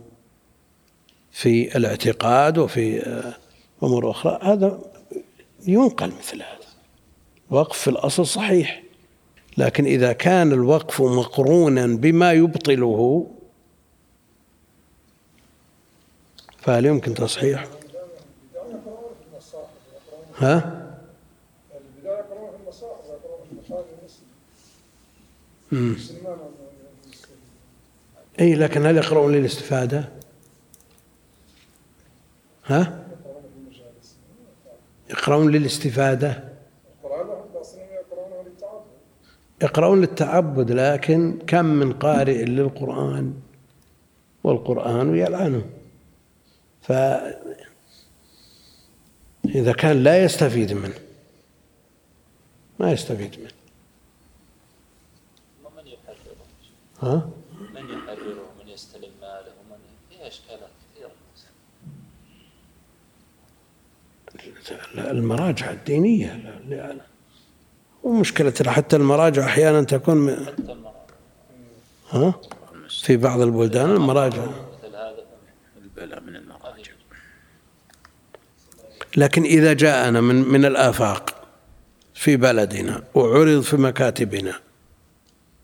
في 1.32 1.78
الاعتقاد 1.78 2.58
وفي 2.58 3.02
أمور 3.84 4.12
أخرى. 4.12 4.40
هذا 4.42 4.80
ينقل 5.68 6.12
مثل 6.20 6.36
هذا. 6.36 6.66
وقف 7.50 7.78
في 7.78 7.90
الأصل 7.90 8.26
صحيح. 8.26 8.84
لكن 9.58 9.86
إذا 9.86 10.14
كان 10.14 10.52
الوقف 10.52 11.02
مقرونا 11.02 11.88
بما 11.88 12.34
يبطله 12.34 13.28
فهل 16.62 16.86
يمكن 16.86 17.14
تصحيح؟ 17.14 17.68
ها؟ 20.38 20.85
اي 28.40 28.56
لكن 28.56 28.86
هل 28.86 28.98
يقرؤون 28.98 29.32
للاستفادة؟ 29.32 30.10
ها؟ 32.66 33.06
يقرؤون 35.10 35.52
للاستفادة؟ 35.52 36.44
يقرؤون 39.62 40.02
للتعبد 40.02 40.72
لكن 40.72 41.40
كم 41.48 41.66
من 41.66 41.94
قارئ 41.94 42.46
للقرآن 42.46 43.34
والقرآن 44.44 45.16
يلعنه. 45.16 45.66
فإذا 46.82 47.34
كان 49.78 50.04
لا 50.04 50.24
يستفيد 50.24 50.74
منه 50.74 50.94
ما 52.80 52.92
يستفيد 52.92 53.40
منه 53.40 53.52
ومن 55.66 55.88
يحرره 55.88 56.46
ها؟ 57.06 57.30
من 57.76 57.90
يحرره 57.90 58.52
من 58.64 58.68
يستلم 58.68 59.12
ماله 59.22 59.52
ومن 59.60 59.78
فيها 60.10 60.28
اشكالات 60.28 60.70
كثيره 60.94 61.12
المراجع 65.12 65.72
الدينية. 65.72 66.62
ومشكلة 68.04 68.54
حتى 68.68 68.96
المراجع 68.96 69.46
أحيانا 69.46 69.84
تكون 69.84 70.18
م... 70.18 70.46
ها؟ 72.10 72.34
في 72.90 73.18
بعض 73.18 73.42
البلدان 73.42 73.92
المراجع. 73.92 74.46
مثل 74.46 74.96
هذا. 74.96 75.26
البلاء 75.84 76.22
من 76.22 76.36
المراجع. 76.36 76.92
لكن 79.18 79.44
إذا 79.44 79.74
جاءنا 79.74 80.22
من 80.22 80.36
من 80.36 80.66
الآفاق 80.66 81.48
في 82.14 82.38
بلدنا 82.38 83.04
وعرض 83.16 83.62
في 83.62 83.78
مكاتبنا 83.78 84.65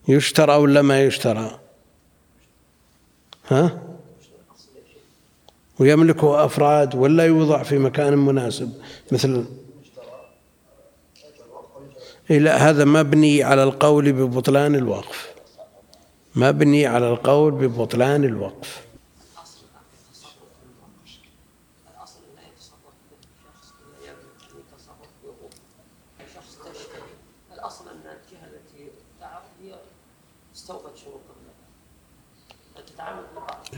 يشترى 0.08 0.56
ولا 0.56 0.82
ما 0.82 1.02
يشترى؟ 1.02 1.60
ها؟ 3.48 3.82
ويملكه 5.80 6.46
أفراد 6.46 6.96
ولا 6.96 7.26
يوضع 7.26 7.64
في 7.64 7.78
مكان 7.78 8.18
مناسب 8.18 8.74
مثل 9.12 9.46
لا 12.30 12.70
هذا 12.70 12.86
مبني 12.86 13.44
على 13.44 13.64
القول 13.64 14.12
ببطلان 14.12 14.76
الوقف. 14.76 15.32
مبني 16.36 16.86
على 16.86 17.10
القول 17.10 17.52
ببطلان 17.52 18.24
الوقف. 18.24 18.86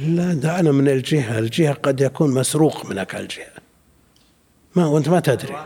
لا 0.04 0.34
دعنا 0.34 0.72
من 0.72 0.88
الجهة. 0.88 1.40
الجهة 1.40 1.74
قد 1.74 2.02
يكون 2.02 2.34
مسروق 2.34 2.86
منك 2.86 3.16
الجهة. 3.16 3.54
ما 4.76 4.86
وانت 4.86 5.10
ما 5.10 5.20
تدري. 5.20 5.66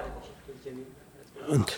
أنت. 1.51 1.69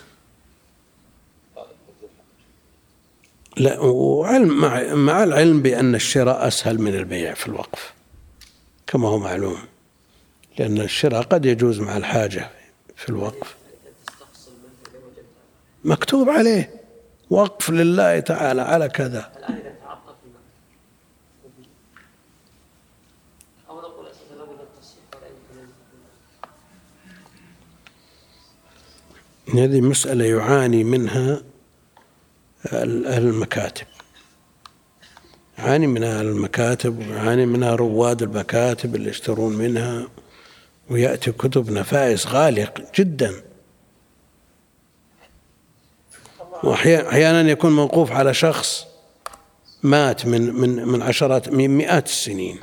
لا 3.57 3.79
وعلم 3.79 4.61
مع 4.61 4.93
مع 4.93 5.23
العلم 5.23 5.61
بأن 5.61 5.95
الشراء 5.95 6.47
أسهل 6.47 6.81
من 6.81 6.95
البيع 6.95 7.33
في 7.33 7.47
الوقف 7.47 7.93
كما 8.87 9.07
هو 9.07 9.17
معلوم 9.19 9.57
لأن 10.59 10.81
الشراء 10.81 11.21
قد 11.21 11.45
يجوز 11.45 11.79
مع 11.79 11.97
الحاجة 11.97 12.49
في 12.95 13.09
الوقف. 13.09 13.55
مكتوب 15.83 16.29
عليه. 16.29 16.79
وقف 17.29 17.69
لله 17.69 18.19
تعالى 18.19 18.61
على 18.61 18.89
كذا 18.89 19.31
الان 19.37 19.53
اذا 19.53 19.75
تعطل 19.83 20.13
في 20.21 20.25
المكان 20.25 20.43
أو 23.69 23.81
نقول 23.81 24.07
أساسا 24.07 24.35
لابد 24.35 24.59
التصحيح 24.61 25.03
ولا 25.15 25.27
يمكن 25.27 25.69
هذه 29.53 29.81
مسألة 29.81 30.25
يعاني 30.25 30.83
منها 30.83 31.41
أهل 32.73 33.27
المكاتب. 33.27 33.85
يعاني 35.57 35.87
منها 35.87 36.19
أهل 36.19 36.25
المكاتب 36.25 36.99
ويعاني 36.99 37.45
منها 37.45 37.75
رواد 37.75 38.21
المكاتب 38.21 38.95
اللي 38.95 39.09
يشترون 39.09 39.57
منها 39.57 40.07
ويأتي 40.89 41.31
كتب 41.31 41.71
نفائس 41.71 42.27
غالية 42.27 42.73
جدا. 42.95 43.33
وأحيانا 46.63 47.41
يكون 47.51 47.75
موقوف 47.75 48.11
على 48.11 48.33
شخص 48.33 48.85
مات 49.83 50.25
من 50.25 50.53
من 50.53 50.87
من 50.87 51.01
عشرات 51.01 51.49
من 51.49 51.77
مئات 51.77 52.05
السنين. 52.05 52.59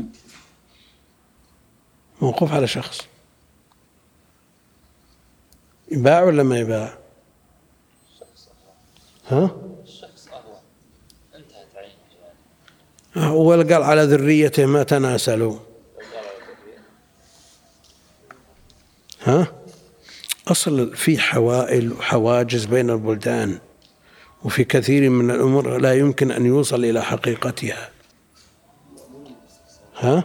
موقوف 2.21 2.53
على 2.53 2.67
شخص. 2.67 3.01
يباع 5.91 6.23
ولا 6.23 6.43
ما 6.43 6.59
يباع؟ 6.59 6.99
ها؟ 9.29 9.51
أول 13.17 13.73
قال 13.73 13.83
على 13.83 14.03
ذريته 14.03 14.67
ما 14.67 14.83
تناسلوا 14.83 15.59
ها 19.23 19.53
أصل 20.49 20.97
في 20.97 21.19
حوائل 21.19 21.93
وحواجز 21.93 22.65
بين 22.65 22.91
البلدان 22.91 23.59
وفي 24.45 24.65
كثير 24.65 25.11
من 25.11 25.31
الأمور 25.31 25.79
لا 25.79 25.95
يمكن 25.95 26.31
أن 26.31 26.47
يوصل 26.47 26.85
إلى 26.85 27.03
حقيقتها 27.03 27.91
ها 29.97 30.25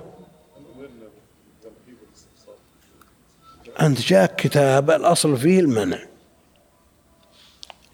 أنت 3.82 4.02
جاءك 4.02 4.36
كتاب 4.36 4.92
الأصل 4.92 5.38
فيه 5.38 5.60
المنع. 5.60 6.00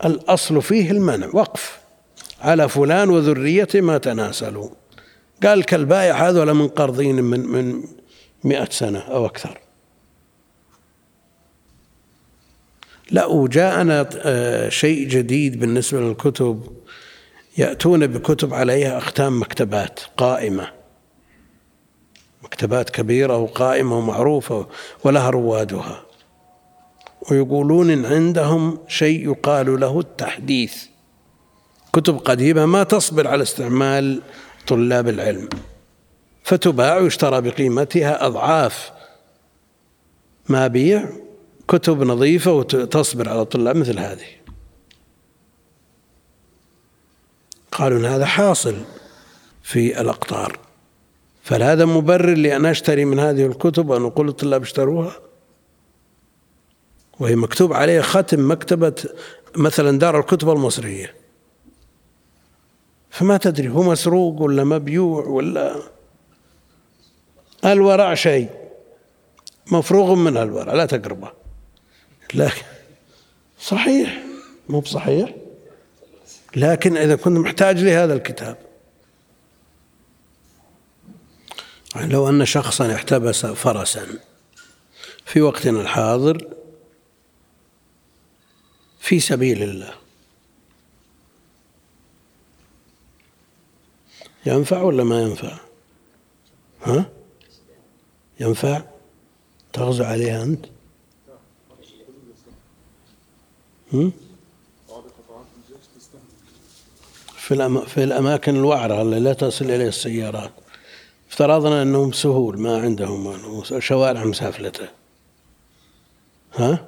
الأصل 0.05 0.61
فيه 0.61 0.91
المنع 0.91 1.29
وقف. 1.33 1.79
على 2.41 2.69
فلان 2.69 3.09
وذريته 3.09 3.81
ما 3.81 3.97
تناسلوا. 3.97 4.69
قال 5.43 5.63
كالبائع 5.63 6.29
هذول 6.29 6.53
من 6.53 6.67
قرضين 6.67 7.23
من 7.23 7.39
من 7.39 7.83
مئة 8.43 8.69
سنة 8.69 8.99
أو 8.99 9.25
أكثر. 9.25 9.59
لا 13.11 13.25
وجاءنا 13.25 14.09
آه، 14.15 14.69
شيء 14.69 15.07
جديد 15.07 15.59
بالنسبة 15.59 15.99
للكتب. 15.99 16.63
يأتون 17.57 18.07
بكتب 18.07 18.53
عليها 18.53 18.97
أختام 18.97 19.41
مكتبات 19.41 19.99
قائمة. 20.17 20.76
مكتبات 22.47 22.89
كبيرة 22.89 23.37
وقائمة 23.37 23.97
ومعروفة 23.97 24.67
ولها 25.03 25.29
روادها. 25.29 26.03
ويقولون 27.31 27.89
إن 27.89 28.05
عندهم 28.05 28.79
شيء 28.87 29.31
يقال 29.31 29.79
له 29.79 29.99
التحديث. 29.99 30.83
كتب 31.93 32.17
قديمة 32.17 32.65
ما 32.65 32.83
تصبر 32.83 33.27
على 33.27 33.43
استعمال 33.43 34.21
طلاب 34.67 35.07
العلم. 35.07 35.49
فتباع 36.43 36.97
ويشترى 36.97 37.41
بقيمتها 37.41 38.25
أضعاف. 38.25 38.91
ما 40.49 40.67
بيع؟ 40.67 41.09
كتب 41.67 42.03
نظيفة 42.03 42.51
وتصبر 42.51 43.29
على 43.29 43.41
الطلاب 43.41 43.75
مثل 43.75 43.99
هذه. 43.99 44.27
قالوا 47.71 47.99
إن 47.99 48.05
هذا 48.05 48.25
حاصل 48.25 48.75
في 49.63 50.01
الأقطار. 50.01 50.66
فهل 51.47 51.63
هذا 51.63 51.85
مبرر 51.85 52.33
لأن 52.33 52.65
أشتري 52.65 53.05
من 53.05 53.19
هذه 53.19 53.45
الكتب 53.45 53.89
وأن 53.89 54.05
أقول 54.05 54.27
للطلاب 54.27 54.61
اشتروها. 54.61 55.11
وهي 57.19 57.35
مكتوب 57.35 57.73
عليها 57.73 58.01
ختم 58.01 58.51
مكتبة 58.51 58.93
مثلا 59.55 59.99
دار 59.99 60.19
الكتب 60.19 60.49
المصرية. 60.49 61.13
فما 63.09 63.37
تدري 63.37 63.69
هو 63.69 63.83
مسروق 63.83 64.41
ولا 64.41 64.63
مبيوع 64.63 65.25
ولا 65.25 65.75
الورع 67.65 68.13
شيء. 68.13 68.49
مفروغ 69.71 70.15
منها 70.15 70.43
الورع 70.43 70.73
لا 70.73 70.85
تقربه. 70.85 71.31
لكن 72.33 72.65
صحيح 73.59 74.23
مو 74.69 74.79
بصحيح. 74.79 75.35
لكن 76.55 76.97
إذا 76.97 77.15
كنت 77.15 77.37
محتاج 77.37 77.83
لهذا 77.83 78.13
الكتاب 78.13 78.66
لو 81.95 82.29
أن 82.29 82.45
شخصا 82.45 82.95
احتبس 82.95 83.45
فرسا 83.45 84.07
في 85.25 85.41
وقتنا 85.41 85.81
الحاضر 85.81 86.47
في 88.99 89.19
سبيل 89.19 89.63
الله. 89.63 89.93
ينفع 94.45 94.81
ولا 94.81 95.03
ما 95.03 95.21
ينفع؟ 95.21 95.59
ها؟ 96.83 97.09
ينفع؟ 98.39 98.81
تغزو 99.73 100.03
عليها 100.03 100.43
أنت؟ 100.43 100.65
في 107.87 108.03
الأماكن 108.03 108.55
الوعرة 108.55 109.01
اللي 109.01 109.19
لا 109.19 109.33
تصل 109.33 109.65
إليها 109.65 109.87
السيارات. 109.87 110.51
افترضنا 111.29 111.81
أنهم 111.81 112.11
سهول 112.11 112.59
ما 112.59 112.81
عندهم 112.81 113.63
شوارع 113.79 114.23
مسافلته. 114.23 114.87
ها؟ 116.55 116.87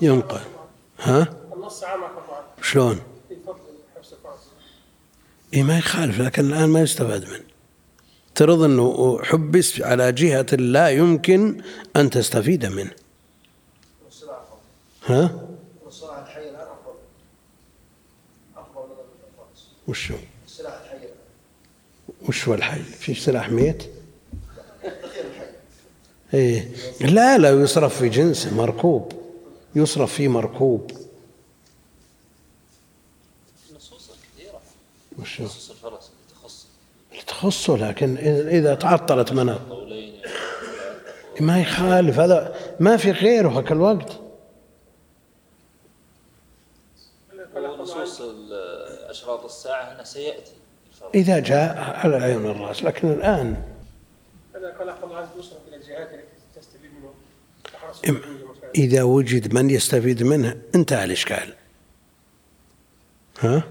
ينقل. 0.00 0.40
ها؟ 0.98 1.36
شلون؟ 2.62 3.00
إيه 5.54 5.62
ما 5.62 5.78
يخالف 5.78 6.20
لكن 6.20 6.44
الآن 6.44 6.68
ما 6.68 6.80
يستفاد 6.80 7.24
منه. 7.24 7.44
افترض 8.28 8.62
أنه 8.62 9.18
حبس 9.22 9.80
على 9.80 10.12
جهة 10.12 10.46
لا 10.52 10.88
يمكن 10.88 11.62
أن 11.96 12.10
تستفيد 12.10 12.66
منه. 12.66 12.90
ها؟ 15.06 15.48
وشو 19.88 20.14
وش 22.28 22.48
هو 22.48 22.54
الحي؟ 22.54 22.82
في 22.82 23.14
سلاح 23.14 23.50
ميت؟ 23.50 23.82
إيه. 26.34 26.68
لا 27.00 27.38
لا 27.38 27.50
يصرف 27.50 27.98
في 27.98 28.08
جنسه 28.08 28.54
مركوب. 28.54 29.12
يصرف 29.76 30.12
في 30.14 30.28
مركوب. 30.28 30.90
النصوص 33.70 34.10
كثيرة 34.36 34.60
وشو 35.18 35.44
نصوص 35.44 35.70
الفرس 35.70 36.10
اللي 36.10 36.32
تخص 36.40 36.66
تخصه 37.26 37.76
لكن 37.76 38.16
إذا 38.48 38.74
تعطلت 38.74 39.28
قولين 39.70 40.22
ما 41.40 41.60
يخالف 41.60 42.18
هذا 42.18 42.54
ما 42.80 42.96
في 42.96 43.10
غيره 43.10 43.48
هاك 43.48 43.72
الوقت 43.72 44.12
ونصوص 47.56 48.20
ال- 48.20 48.52
أشراط 49.10 49.44
الساعة 49.44 49.92
أنه 49.94 50.04
سيأتي. 50.04 50.52
إذا 51.14 51.38
جاء 51.38 51.78
على 51.78 52.16
العين 52.16 52.44
والرأس 52.44 52.82
لكن 52.82 53.10
الآن 53.10 53.62
إذا 58.74 59.02
وجد 59.02 59.54
من 59.54 59.70
يستفيد 59.70 60.22
منه 60.22 60.56
انتهى 60.74 61.04
الإشكال 61.04 61.54
ها؟ 63.40 63.62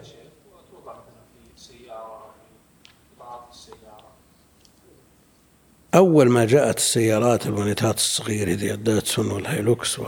أول 5.96 6.30
ما 6.30 6.46
جاءت 6.46 6.78
السيارات 6.78 7.46
الونيتات 7.46 7.96
الصغيرة 7.96 8.52
ذي 8.52 8.74
الداتسون 8.74 9.32
والهيلوكس 9.32 10.00
و 10.00 10.08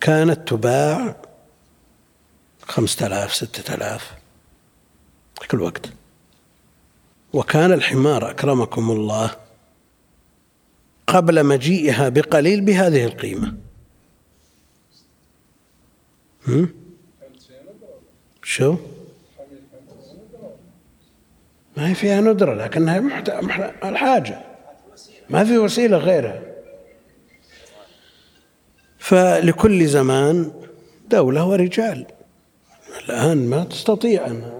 كانت 0.00 0.48
تباع 0.48 1.16
خمسة 2.62 3.06
آلاف 3.06 3.34
ستة 3.34 3.74
آلاف. 3.74 4.19
كل 5.46 5.60
وقت 5.60 5.90
وكان 7.32 7.72
الحمار 7.72 8.30
أكرمكم 8.30 8.90
الله 8.90 9.30
قبل 11.06 11.46
مجيئها 11.46 12.08
بقليل 12.08 12.60
بهذه 12.60 13.04
القيمة. 13.04 13.54
هم؟ 16.48 16.74
شو؟ 18.42 18.76
ما 21.76 21.88
هي 21.88 21.94
فيها 21.94 22.20
ندرة 22.20 22.54
لكنها 22.54 23.00
محت... 23.00 23.30
محت... 23.30 23.84
الحاجة. 23.84 24.42
ما 25.30 25.44
في 25.44 25.58
وسيلة 25.58 25.96
غيرها. 25.96 26.42
فلكل 28.98 29.86
زمان 29.86 30.52
دولة 31.10 31.44
ورجال. 31.46 32.06
الآن 33.04 33.50
ما 33.50 33.64
تستطيع 33.64 34.26
أن 34.26 34.59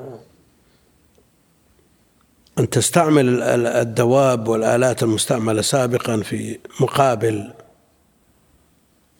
أن 2.61 2.71
تستعمل 2.71 3.29
ال- 3.29 3.43
ال- 3.43 3.67
الدواب 3.67 4.49
والآلات 4.49 5.03
المستعملة 5.03 5.63
سابقا 5.63 6.21
في 6.23 6.59
مقابل 6.81 7.53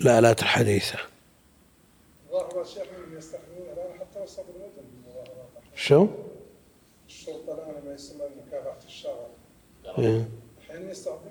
الآلات 0.01 0.43
الحديثة. 0.43 0.99
شو؟ 5.75 6.07
الشرطه 7.09 7.55
الان 7.55 7.85
ما 7.87 7.95
يسمى 7.95 8.23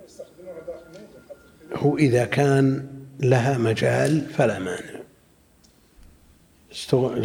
يستخدمونها 0.05 0.59
داخل 0.67 0.79
حتى 0.95 1.85
هو 1.85 1.97
إذا 1.97 2.25
كان 2.25 2.87
لها 3.19 3.57
مجال 3.57 4.25
فلا 4.29 4.59
مانع. 4.59 4.99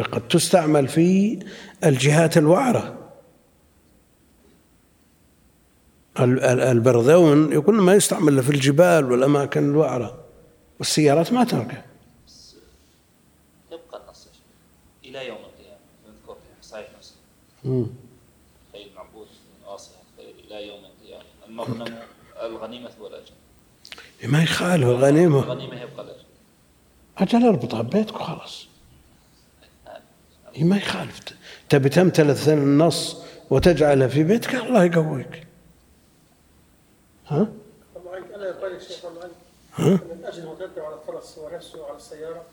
قد 0.02 0.28
تستعمل 0.28 0.88
في 0.88 1.38
الجهات 1.84 2.36
الوعرة. 2.36 3.03
البرذون 6.20 7.52
يقول 7.52 7.74
ما 7.74 7.94
يستعمل 7.94 8.42
في 8.42 8.50
الجبال 8.50 9.12
والأماكن 9.12 9.70
الوعرة. 9.70 10.24
والسيارات 10.78 11.32
ما 11.32 11.44
تركه. 11.44 11.84
يبقى 13.72 14.02
النص. 14.04 14.28
إلى 15.04 15.26
يوم 15.28 15.38
القيامة. 15.38 15.78
نذكر 16.08 16.34
في 16.34 16.84
مسلم. 16.98 17.16
مم. 17.64 17.86
خيل 18.72 18.88
معبود 18.96 19.26
من 19.26 19.66
آصية 19.66 19.94
إلى 20.18 20.68
يوم 20.68 20.80
القيامة. 20.84 21.24
المغنم 21.48 21.98
الغنيمة 22.42 22.90
والأجر 23.00 23.32
ما 24.24 24.42
يخالف 24.42 24.86
الغنيمة. 24.86 25.38
الغنيمة 25.38 25.80
يبقى 25.80 26.04
الأجر 26.04 26.24
أجل 27.18 27.46
اربطها 27.46 27.82
ببيتك 27.82 28.14
وخلاص. 28.14 28.66
ما 30.58 30.76
يخالف. 30.76 31.20
تبي 31.68 31.88
تمتلث 31.88 32.48
النص 32.48 33.16
وتجعله 33.50 34.06
في 34.06 34.24
بيتك 34.24 34.54
الله 34.54 34.84
يقويك. 34.84 35.46
ها؟ 37.26 37.48
الله 37.96 38.14
عنك 38.14 38.30
يقال 38.30 38.76
الشيخ 38.76 39.04
ها؟ 39.74 39.86
ان 39.86 39.98
الاجر 40.20 40.52
مترتب 40.52 40.82
على 40.82 40.94
الفرس 40.94 41.38
ونفسه 41.38 41.80
وعلى 41.80 41.96
السياره 41.96 42.44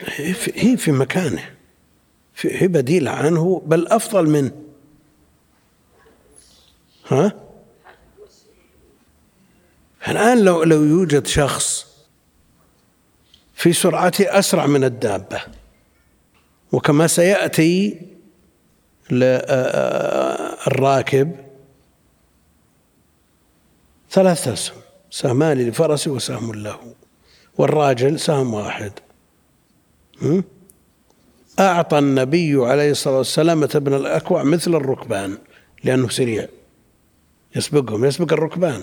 هي 0.00 0.76
في, 0.76 0.92
مكانه. 0.92 1.56
هي 2.42 2.68
بديلة 2.68 3.10
عنه 3.10 3.62
بل 3.66 3.86
أفضل 3.86 4.28
منه 4.28 4.52
ها؟ 7.06 7.32
الآن 10.08 10.44
لو 10.44 10.62
لو 10.62 10.84
يوجد 10.84 11.26
شخص 11.26 11.86
في 13.54 13.72
سرعته 13.72 14.38
أسرع 14.38 14.66
من 14.66 14.84
الدابة 14.84 15.42
وكما 16.72 17.06
سيأتي 17.06 18.00
للراكب 19.10 20.70
ثلاث 24.10 24.48
أسهم 24.48 24.80
سهمان 25.10 25.68
لفرس 25.68 26.08
وسهم 26.08 26.54
له. 26.54 26.94
والراجل 27.58 28.20
سهم 28.20 28.54
واحد؟ 28.54 28.92
أعطى 31.58 31.98
النبي 31.98 32.56
عليه 32.56 32.90
الصلاة 32.90 33.18
والسلام 33.18 33.62
ابن 33.62 33.94
الأكوع 33.94 34.42
مثل 34.42 34.74
الركبان 34.74 35.38
لأنه 35.84 36.08
سريع. 36.08 36.48
يسبقهم 37.56 38.04
يسبق 38.04 38.32
الركبان. 38.32 38.82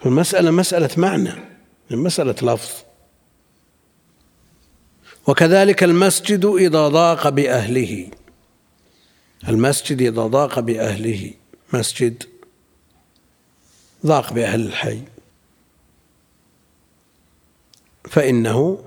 فالمسألة 0.00 0.50
مسألة 0.50 0.90
معنى 0.96 1.32
مسألة 1.90 2.54
لفظ. 2.54 2.70
وكذلك 5.26 5.84
المسجد 5.84 6.44
إذا 6.44 6.88
ضاق 6.88 7.28
بأهله. 7.28 8.10
المسجد 9.48 10.02
إذا 10.02 10.26
ضاق 10.26 10.60
بأهله. 10.60 11.32
مسجد 11.72 12.22
ضاق 14.06 14.32
بأهل 14.32 14.66
الحي. 14.66 15.02
فإنه 18.04 18.78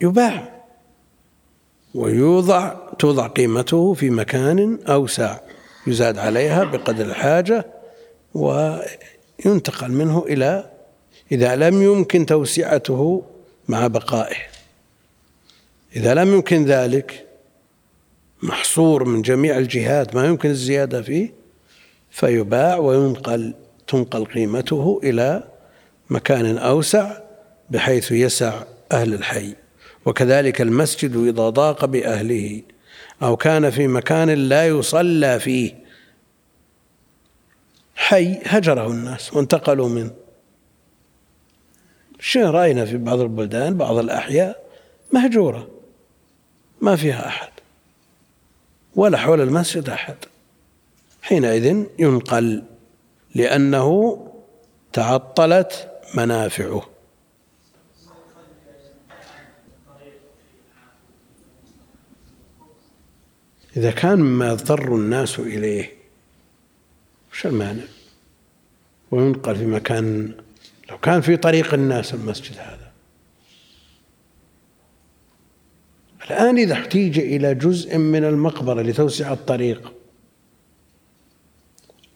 يباع 0.00 0.62
ويوضع 1.94 2.74
توضع 2.98 3.26
قيمته 3.26 3.94
في 3.94 4.10
مكان 4.10 4.78
أوسع 4.88 5.38
يزاد 5.86 6.18
عليها 6.18 6.64
بقدر 6.64 7.04
الحاجة 7.04 7.66
وينتقل 8.34 9.92
منه 9.92 10.24
إلى 10.28 10.70
إذا 11.32 11.56
لم 11.56 11.82
يمكن 11.82 12.26
توسعته 12.26 13.24
مع 13.68 13.86
بقائه. 13.86 14.36
إذا 15.96 16.14
لم 16.14 16.34
يمكن 16.34 16.64
ذلك 16.64 17.26
محصور 18.42 19.04
من 19.04 19.22
جميع 19.22 19.58
الجهات 19.58 20.14
ما 20.14 20.26
يمكن 20.26 20.50
الزيادة 20.50 21.02
فيه. 21.02 21.32
فيباع 22.10 22.76
وينقل 22.76 23.54
تنقل 23.86 24.24
قيمته 24.24 25.00
إلى 25.04 25.42
مكان 26.10 26.58
أوسع 26.58 27.18
بحيث 27.70 28.12
يسع 28.12 28.62
أهل 28.92 29.14
الحي. 29.14 29.54
وكذلك 30.06 30.60
المسجد 30.60 31.16
إذا 31.16 31.48
ضاق 31.48 31.84
بأهله 31.84 32.62
أو 33.22 33.36
كان 33.36 33.70
في 33.70 33.86
مكان 33.86 34.30
لا 34.30 34.66
يصلى 34.66 35.40
فيه. 35.40 35.82
حي 37.94 38.38
هجره 38.44 38.86
الناس 38.86 39.34
وانتقلوا 39.34 39.88
منه. 39.88 40.10
شيء 42.20 42.44
رأينا 42.44 42.84
في 42.84 42.96
بعض 42.96 43.20
البلدان 43.20 43.76
بعض 43.76 43.96
الأحياء؟ 43.96 44.62
مهجورة. 45.12 45.68
ما 46.80 46.96
فيها 46.96 47.26
أحد. 47.26 47.51
ولا 48.96 49.18
حول 49.18 49.40
المسجد 49.40 49.88
أحد. 49.88 50.16
حينئذ 51.22 51.84
ينقل 51.98 52.64
لأنه 53.34 54.18
تعطلت 54.92 55.90
منافعه. 56.14 56.88
إذا 63.76 63.90
كان 63.90 64.18
مما 64.18 64.48
يضطر 64.48 64.94
الناس 64.94 65.38
إليه 65.38 65.92
وش 67.32 67.46
المانع؟ 67.46 67.84
وينقل 69.10 69.56
في 69.56 69.66
مكان 69.66 70.34
لو 70.90 70.98
كان 70.98 71.20
في 71.20 71.36
طريق 71.36 71.74
الناس 71.74 72.14
المسجد 72.14 72.58
هذا. 72.58 72.81
الآن 76.32 76.58
إذا 76.58 76.72
احتيج 76.72 77.18
إلى 77.18 77.54
جزء 77.54 77.98
من 77.98 78.24
المقبرة 78.24 78.82
لتوسع 78.82 79.32
الطريق. 79.32 79.92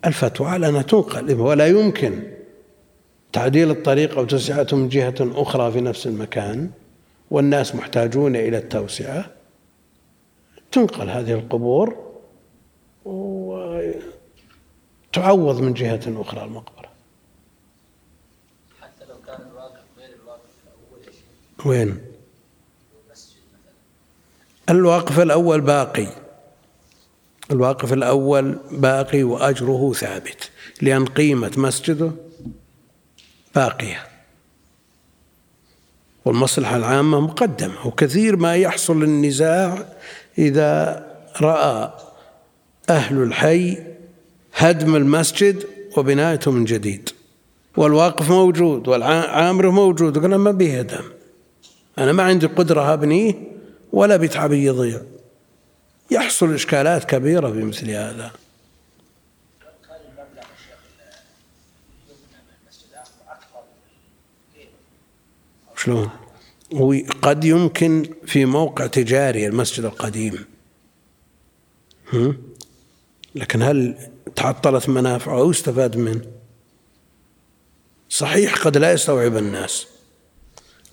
الفتوى 0.04 0.48
على 0.48 0.68
أنها 0.68 0.82
تنقل 0.82 1.34
ولا 1.34 1.66
يمكن 1.66 2.22
تعديل 3.32 3.70
الطريق 3.70 4.18
أو 4.18 4.24
توسعته 4.24 4.76
من 4.76 4.88
جهة 4.88 5.14
أخرى 5.20 5.72
في 5.72 5.80
نفس 5.80 6.06
المكان 6.06 6.70
والناس 7.30 7.74
محتاجون 7.74 8.36
إلى 8.36 8.58
التوسعة. 8.58 9.30
تنقل 10.72 11.10
هذه 11.10 11.32
القبور 11.32 11.96
وتعوض 13.04 14.00
من 15.60 15.74
جهة 15.74 16.00
أخرى 16.06 16.44
المقبرة. 16.44 16.88
حتى 18.80 19.04
لو 19.08 19.16
كان 19.26 19.40
الواقف 19.50 19.84
غير 19.98 20.10
الواقف 20.22 20.50
الأول 20.64 21.76
وين؟ 21.78 22.05
الواقف 24.70 25.20
الأول 25.20 25.60
باقي. 25.60 26.06
الواقف 27.50 27.92
الأول 27.92 28.58
باقي 28.70 29.22
وأجره 29.22 29.92
ثابت. 29.92 30.50
لأن 30.82 31.04
قيمة 31.04 31.52
مسجده 31.56 32.12
باقية. 33.54 34.06
والمصلحة 36.24 36.76
العامة 36.76 37.20
مقدمة. 37.20 37.86
وكثير 37.86 38.36
ما 38.36 38.56
يحصل 38.56 39.02
النزاع 39.02 39.86
إذا 40.38 41.02
رأى 41.40 41.92
أهل 42.90 43.22
الحي 43.22 43.78
هدم 44.54 44.96
المسجد 44.96 45.66
وبنايته 45.96 46.50
من 46.50 46.64
جديد. 46.64 47.08
والواقف 47.76 48.30
موجود 48.30 48.88
والعامر 48.88 49.70
موجود. 49.70 50.16
وقال 50.16 50.34
ما 50.34 50.50
بيهدم 50.50 51.04
أنا 51.98 52.12
ما 52.12 52.22
عندي 52.22 52.46
قدرة 52.46 52.92
أبنيه 52.92 53.55
ولا 53.96 54.16
بتعبي 54.16 54.64
يضيع. 54.64 55.00
يحصل 56.10 56.54
إشكالات 56.54 57.04
كبيرة 57.04 57.52
في 57.52 57.62
مثل 57.62 57.90
هذا. 57.90 58.32
شلون؟ 65.76 66.10
وقد 66.70 67.44
يمكن 67.44 68.14
في 68.26 68.44
موقع 68.44 68.86
تجاري 68.86 69.46
المسجد 69.46 69.84
القديم؟ 69.84 70.44
لكن 73.34 73.62
هل 73.62 74.08
تعطلت 74.36 74.88
منافعه 74.88 75.38
أو 75.38 75.50
استفاد 75.50 75.96
منه؟ 75.96 76.22
صحيح 78.08 78.54
قد 78.54 78.76
لا 78.76 78.92
يستوعب 78.92 79.36
الناس. 79.36 79.95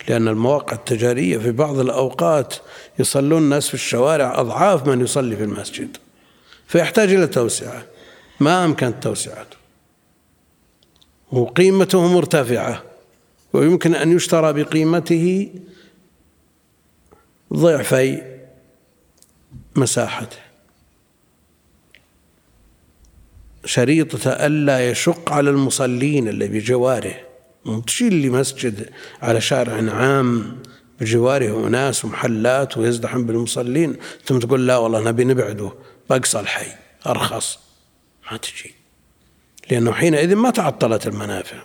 لأن 0.08 0.28
المواقع 0.28 0.76
التجارية 0.76 1.38
في 1.38 1.52
بعض 1.52 1.80
الأوقات 1.80 2.56
يصلون 3.00 3.44
الناس 3.44 3.68
في 3.68 3.74
الشوارع 3.74 4.40
أضعاف 4.40 4.88
من 4.88 5.02
يصلي 5.02 5.36
في 5.36 5.44
المسجد. 5.44 5.98
فيحتاج 6.68 7.14
إلى 7.14 7.28
توسعة. 7.28 7.86
ما 8.40 8.66
أمكنت 8.66 9.04
توسعته 9.04 9.58
وقيمته 11.32 12.14
مرتفعة. 12.14 12.84
ويمكن 13.54 13.96
أن 13.96 14.16
يشترى 14.16 14.64
بقيمته 14.64 15.50
ضعفي 17.54 18.22
مساحته. 19.76 20.38
شريطة 23.66 24.30
ألا 24.30 24.90
يشق 24.90 25.32
على 25.32 25.50
المصلين 25.50 26.28
اللي 26.28 26.48
بجواره. 26.48 27.33
تشيل 27.88 28.14
لي 28.14 28.30
مسجد 28.30 28.90
على 29.22 29.42
شارع 29.42 29.94
عام 29.94 30.58
بجواره 31.00 31.68
أناس 31.68 32.06
ومحلات 32.06 32.78
ويزدحم 32.78 33.26
بالمصلين. 33.26 33.96
ثم 34.26 34.40
تقول 34.40 34.68
لا 34.68 34.78
والله 34.78 35.04
نبي 35.04 35.24
نبعده 35.24 35.72
بأقصى 36.10 36.40
الحي 36.40 36.72
أرخص. 37.08 37.60
ما 38.32 38.38
تجي. 38.38 38.74
لأنه 39.72 39.92
حينئذ 39.92 40.36
ما 40.36 40.50
تعطلت 40.50 41.08
المنافع. 41.08 41.64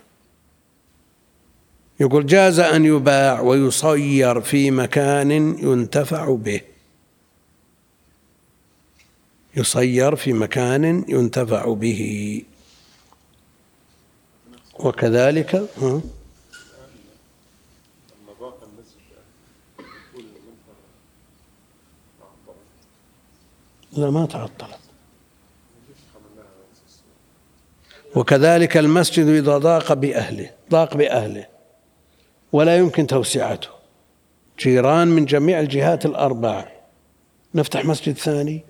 يقول 1.99 2.25
جاز 2.25 2.59
أن 2.59 2.85
يباع 2.85 3.41
ويصير 3.41 4.41
في 4.41 4.71
مكان 4.71 5.31
ينتفع 5.31 6.35
به. 6.35 6.61
يصير 9.55 10.15
في 10.15 10.33
مكان 10.33 11.05
ينتفع 11.07 11.73
به. 11.73 12.43
وكذلك 14.79 15.55
ها؟ 15.55 16.01
لا 23.91 24.09
ما 24.09 24.25
تعطلت. 24.25 24.79
وكذلك 28.15 28.77
المسجد 28.77 29.27
إذا 29.27 29.57
ضاق 29.57 29.93
بأهله 29.93 30.51
ضاق 30.71 30.97
بأهله 30.97 31.47
ولا 32.51 32.77
يمكن 32.77 33.07
توسعته. 33.07 33.69
جيران 34.59 35.07
من 35.07 35.25
جميع 35.25 35.59
الجهات 35.59 36.05
الأربع 36.05 36.71
نفتح 37.55 37.85
مسجد 37.85 38.17
ثاني. 38.17 38.68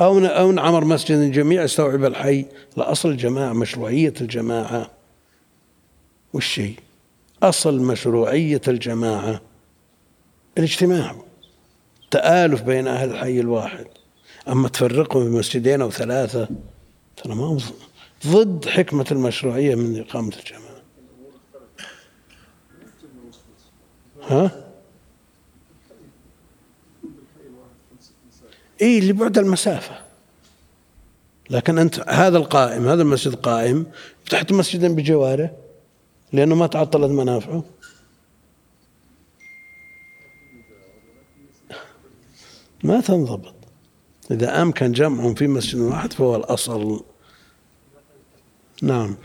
أو 0.00 0.18
أو 0.18 0.52
نعمر 0.52 0.84
مسجد 0.84 1.18
الجميع 1.18 1.62
يستوعب 1.62 2.04
الحي. 2.04 2.44
الأصل 2.78 3.08
الجماعة 3.08 3.52
مشروعية 3.52 4.14
الجماعة. 4.20 4.90
والشيء 6.32 6.74
أصل 7.42 7.80
مشروعية 7.80 8.60
الجماعة. 8.68 9.40
الاجتماع. 10.58 11.16
تآلف 12.10 12.62
بين 12.62 12.86
أهل 12.86 13.10
الحي 13.10 13.40
الواحد. 13.40 13.86
أما 14.48 14.68
تفرقهم 14.68 15.24
في 15.24 15.38
مسجدين 15.38 15.82
أو 15.82 15.90
ثلاثة 15.90 16.48
ترى 17.16 17.34
ما 17.34 17.58
ضد 18.26 18.68
حكمة 18.68 19.06
المشروعية 19.12 19.74
من 19.74 20.00
إقامة 20.00 20.32
الجماعة. 20.36 20.82
ها؟ 24.28 24.67
اي 28.82 29.00
لبعد 29.00 29.38
المسافة. 29.38 29.98
لكن 31.50 31.78
أنت 31.78 32.04
هذا 32.08 32.38
القائم 32.38 32.88
هذا 32.88 33.02
المسجد 33.02 33.34
قائم 33.34 33.86
فتحت 34.24 34.52
مسجدا 34.52 34.94
بجواره 34.94 35.50
لأنه 36.32 36.54
ما 36.54 36.66
تعطلت 36.66 37.10
منافعه. 37.10 37.64
ما 42.84 43.00
تنضبط. 43.00 43.54
إذا 44.30 44.62
أمكن 44.62 44.92
جمعهم 44.92 45.34
في 45.34 45.46
مسجد 45.46 45.78
واحد 45.78 46.12
فهو 46.12 46.36
الأصل. 46.36 47.04
نعم. 48.82 49.16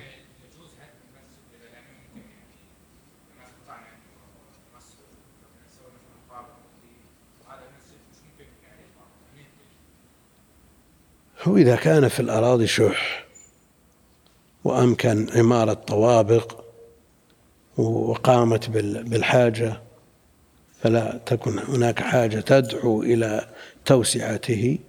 هو 11.44 11.58
إذا 11.58 11.76
كان 11.76 12.08
في 12.08 12.20
الأراضي 12.20 12.68
شح 12.68 13.26
وأمكن 14.64 15.30
عمارة 15.36 15.74
طوابق 15.74 16.64
وقامت 17.78 18.70
بالحاجة 18.70 19.82
فلا 20.82 21.20
تكن 21.26 21.60
هناك 21.60 22.00
حاجة 22.00 22.39
تدعو 22.39 23.04
إلى 23.04 23.50
توسعته 23.86 24.80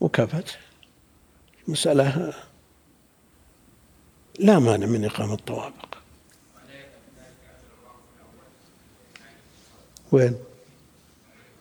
وكفت. 0.00 0.58
مسألة 1.68 2.32
لا 4.38 4.58
مانع 4.58 4.86
من 4.86 5.04
إقامة 5.04 5.36
طوابق 5.36 5.94
وين؟ 10.12 10.34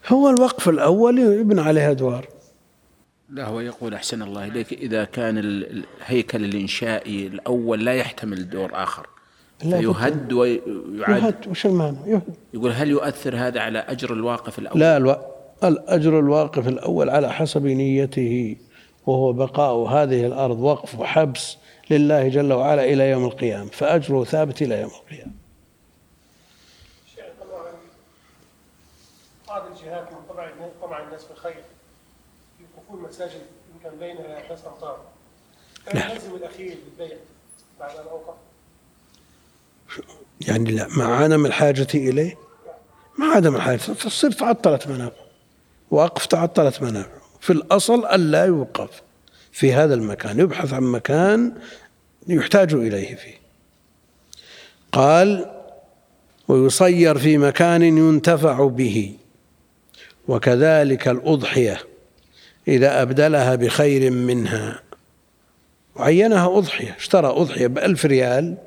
هو 0.07 0.29
الوقف 0.29 0.69
الأول 0.69 1.19
يبنى 1.19 1.61
عليه 1.61 1.91
أدوار. 1.91 2.27
لا 3.31 3.45
هو 3.45 3.59
يقول 3.59 3.93
أحسن 3.93 4.21
الله 4.21 4.47
إليك 4.47 4.73
إذا 4.73 5.03
كان 5.03 5.37
الهيكل 5.37 6.45
الإنشائي 6.45 7.27
الأول 7.27 7.85
لا 7.85 7.93
يحتمل 7.93 8.49
دور 8.49 8.69
آخر. 8.73 9.07
فيهد 9.59 10.33
ويعاد 10.33 11.23
يهد 11.23 11.47
وش 11.47 11.65
المعنى؟ 11.65 11.97
يهد. 12.05 12.35
يقول 12.53 12.71
هل 12.71 12.89
يؤثر 12.89 13.35
هذا 13.35 13.59
على 13.59 13.79
أجر 13.79 14.13
الواقف 14.13 14.59
الأول؟ 14.59 14.79
لا 14.79 14.97
ألو... 14.97 15.15
الأجر 15.63 16.19
الواقف 16.19 16.67
الأول 16.67 17.09
على 17.09 17.33
حسب 17.33 17.65
نيته 17.65 18.55
وهو 19.05 19.33
بقاء 19.33 19.75
هذه 19.75 20.25
الأرض 20.25 20.59
وقف 20.59 20.99
وحبس 20.99 21.57
لله 21.91 22.27
جل 22.27 22.53
وعلا 22.53 22.83
إلى 22.83 23.09
يوم 23.09 23.25
القيامة 23.25 23.69
فأجره 23.69 24.23
ثابت 24.23 24.61
إلى 24.61 24.81
يوم 24.81 24.91
القيامة. 25.01 25.31
بعض 29.47 29.63
الجهات 29.71 30.11
من 30.11 30.19
طبع 30.29 30.49
طمع 30.81 31.03
الناس 31.03 31.23
في 31.23 31.31
يوقفون 32.91 33.09
مساجد 33.09 33.41
يمكن 33.73 33.99
بينها 33.99 34.47
ثلاث 34.47 34.67
امتار 34.67 34.99
لا. 35.93 36.13
يلزم 36.13 36.35
الأخير 36.35 36.77
بالبيع 36.85 37.17
بعد 37.79 37.95
أن 37.95 38.05
أوقف. 38.11 38.33
يعني 40.41 40.71
لا 40.71 40.87
مع 40.97 41.15
عدم 41.15 41.45
الحاجة 41.45 41.87
إليه؟ 41.95 42.37
مع 43.17 43.35
عدم 43.35 43.55
الحاجة. 43.55 43.77
تصير 43.77 44.31
تعطلت 44.31 44.87
منافع 44.87 45.21
وقف 45.91 46.25
تعطلت 46.25 46.81
منافع 46.81 47.21
في 47.39 47.53
الأصل 47.53 48.05
ألا 48.05 48.45
يوقف 48.45 49.01
في 49.51 49.73
هذا 49.73 49.93
المكان. 49.93 50.39
يبحث 50.39 50.73
عن 50.73 50.83
مكان 50.83 51.57
يحتاج 52.27 52.73
إليه 52.73 53.15
فيه. 53.15 53.41
قال 54.91 55.61
ويصير 56.47 57.17
في 57.17 57.37
مكان 57.37 57.83
ينتفع 57.83 58.67
به. 58.67 59.17
وكذلك 60.27 61.07
الأضحية. 61.07 61.90
إذا 62.67 63.01
أبدلها 63.01 63.55
بخير 63.55 64.11
منها. 64.11 64.79
وعينها 65.95 66.57
أضحية. 66.57 66.95
اشترى 66.99 67.27
أضحية 67.27 67.67
بألف 67.67 68.05
ريال 68.05 68.57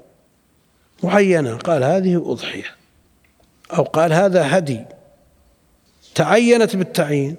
وعينها. 1.03 1.55
قال 1.55 1.84
هذه 1.84 2.32
أضحية. 2.32 2.76
أو 3.72 3.82
قال 3.82 4.12
هذا 4.12 4.59
هدي. 4.59 4.84
تعينت 6.14 6.76
بالتعيين. 6.76 7.36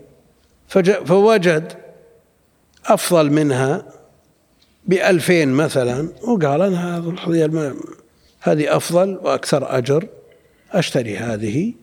فوجد 1.06 1.74
أفضل 2.86 3.32
منها 3.32 3.86
بألفين 4.86 5.50
مثلا. 5.50 6.10
وقال 6.24 6.62
أنا 6.62 6.98
هذه 6.98 7.76
هذه 8.40 8.76
أفضل 8.76 9.20
وأكثر 9.24 9.78
أجر. 9.78 10.08
أشتري 10.72 11.18
هذه. 11.18 11.74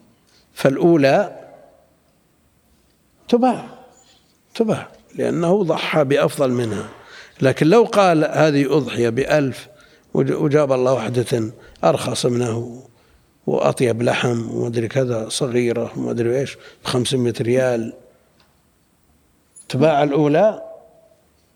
فالأولى 0.54 1.38
تباع. 3.28 3.81
تباع 4.54 4.88
لأنه 5.14 5.64
ضحى 5.64 6.04
بأفضل 6.04 6.50
منها. 6.50 6.88
لكن 7.40 7.66
لو 7.66 7.84
قال 7.84 8.24
هذه 8.24 8.76
أضحية 8.76 9.08
بألف 9.08 9.68
وجاب 10.14 10.72
الله 10.72 10.92
واحدة 10.92 11.52
أرخص 11.84 12.26
منه 12.26 12.82
وأطيب 13.46 14.02
لحم 14.02 14.50
ومدري 14.50 14.88
كذا 14.88 15.28
صغيرة 15.28 15.92
ومدري 15.96 16.40
إيش 16.40 16.56
بخمسمائة 16.84 17.34
ريال. 17.40 17.92
تباع 19.68 20.02
الأولى؟ 20.02 20.62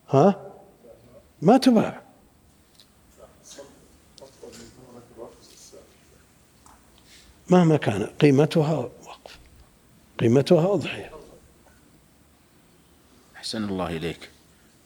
ها؟ 0.09 0.53
ما 1.43 1.59
تباع. 1.59 2.03
مهما 7.51 7.77
كان 7.77 8.07
قيمتها 8.21 8.77
وقف. 8.77 9.39
قيمتها 10.19 10.75
أضحية. 10.75 11.16
أحسن 13.47 13.65
الله 13.65 13.97
إليك. 13.97 14.29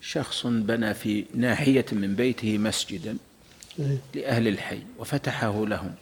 شخص 0.00 0.46
بنى 0.46 0.94
في 0.94 1.24
ناحية 1.34 1.84
من 1.92 2.14
بيته 2.14 2.58
مسجدا 2.58 3.16
إيه. 3.78 3.98
لأهل 4.14 4.48
الحي 4.48 4.78
وفتحه 4.98 5.66
لهم 5.66 5.94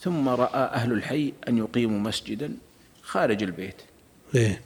ثم 0.00 0.28
رأى 0.28 0.74
أهل 0.74 0.92
الحي 0.92 1.32
أن 1.48 1.58
يقيموا 1.58 1.98
مسجدا 1.98 2.52
خارج 3.02 3.42
البيت. 3.42 3.74
إيه. 4.34 4.60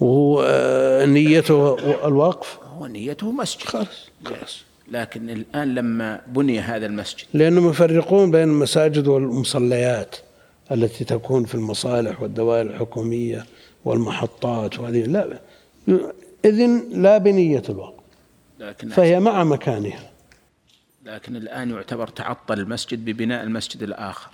وهو 0.00 0.42
آه، 0.46 1.06
نيته 1.06 1.76
الوقف؟ 2.08 2.58
هو 2.62 2.86
نيته 2.86 3.32
مسجد. 3.32 3.62
خلاص. 3.62 4.08
خلاص 4.24 4.60
لكن 4.88 5.30
الآن 5.30 5.74
لما 5.74 6.20
بني 6.26 6.60
هذا 6.60 6.86
المسجد 6.86 7.26
لأنهم 7.34 7.70
يفرقون 7.70 8.30
بين 8.30 8.48
المساجد 8.48 9.06
والمصليات 9.06 10.16
التي 10.72 11.04
تكون 11.04 11.44
في 11.44 11.54
المصالح 11.54 12.22
والدوائر 12.22 12.66
الحكومية 12.66 13.46
والمحطات 13.84 14.78
وهذه. 14.78 15.02
لا 15.02 15.40
إذن 16.44 17.02
لا 17.02 17.18
بنية 17.18 17.62
الوقف 17.68 18.02
لكن 18.58 18.88
فهي 18.88 19.20
مع 19.20 19.44
مكانها. 19.44 20.10
لكن 21.04 21.36
الآن 21.36 21.70
يعتبر 21.70 22.08
تعطل 22.08 22.58
المسجد 22.60 23.04
ببناء 23.04 23.42
المسجد 23.42 23.82
الآخر. 23.82 24.30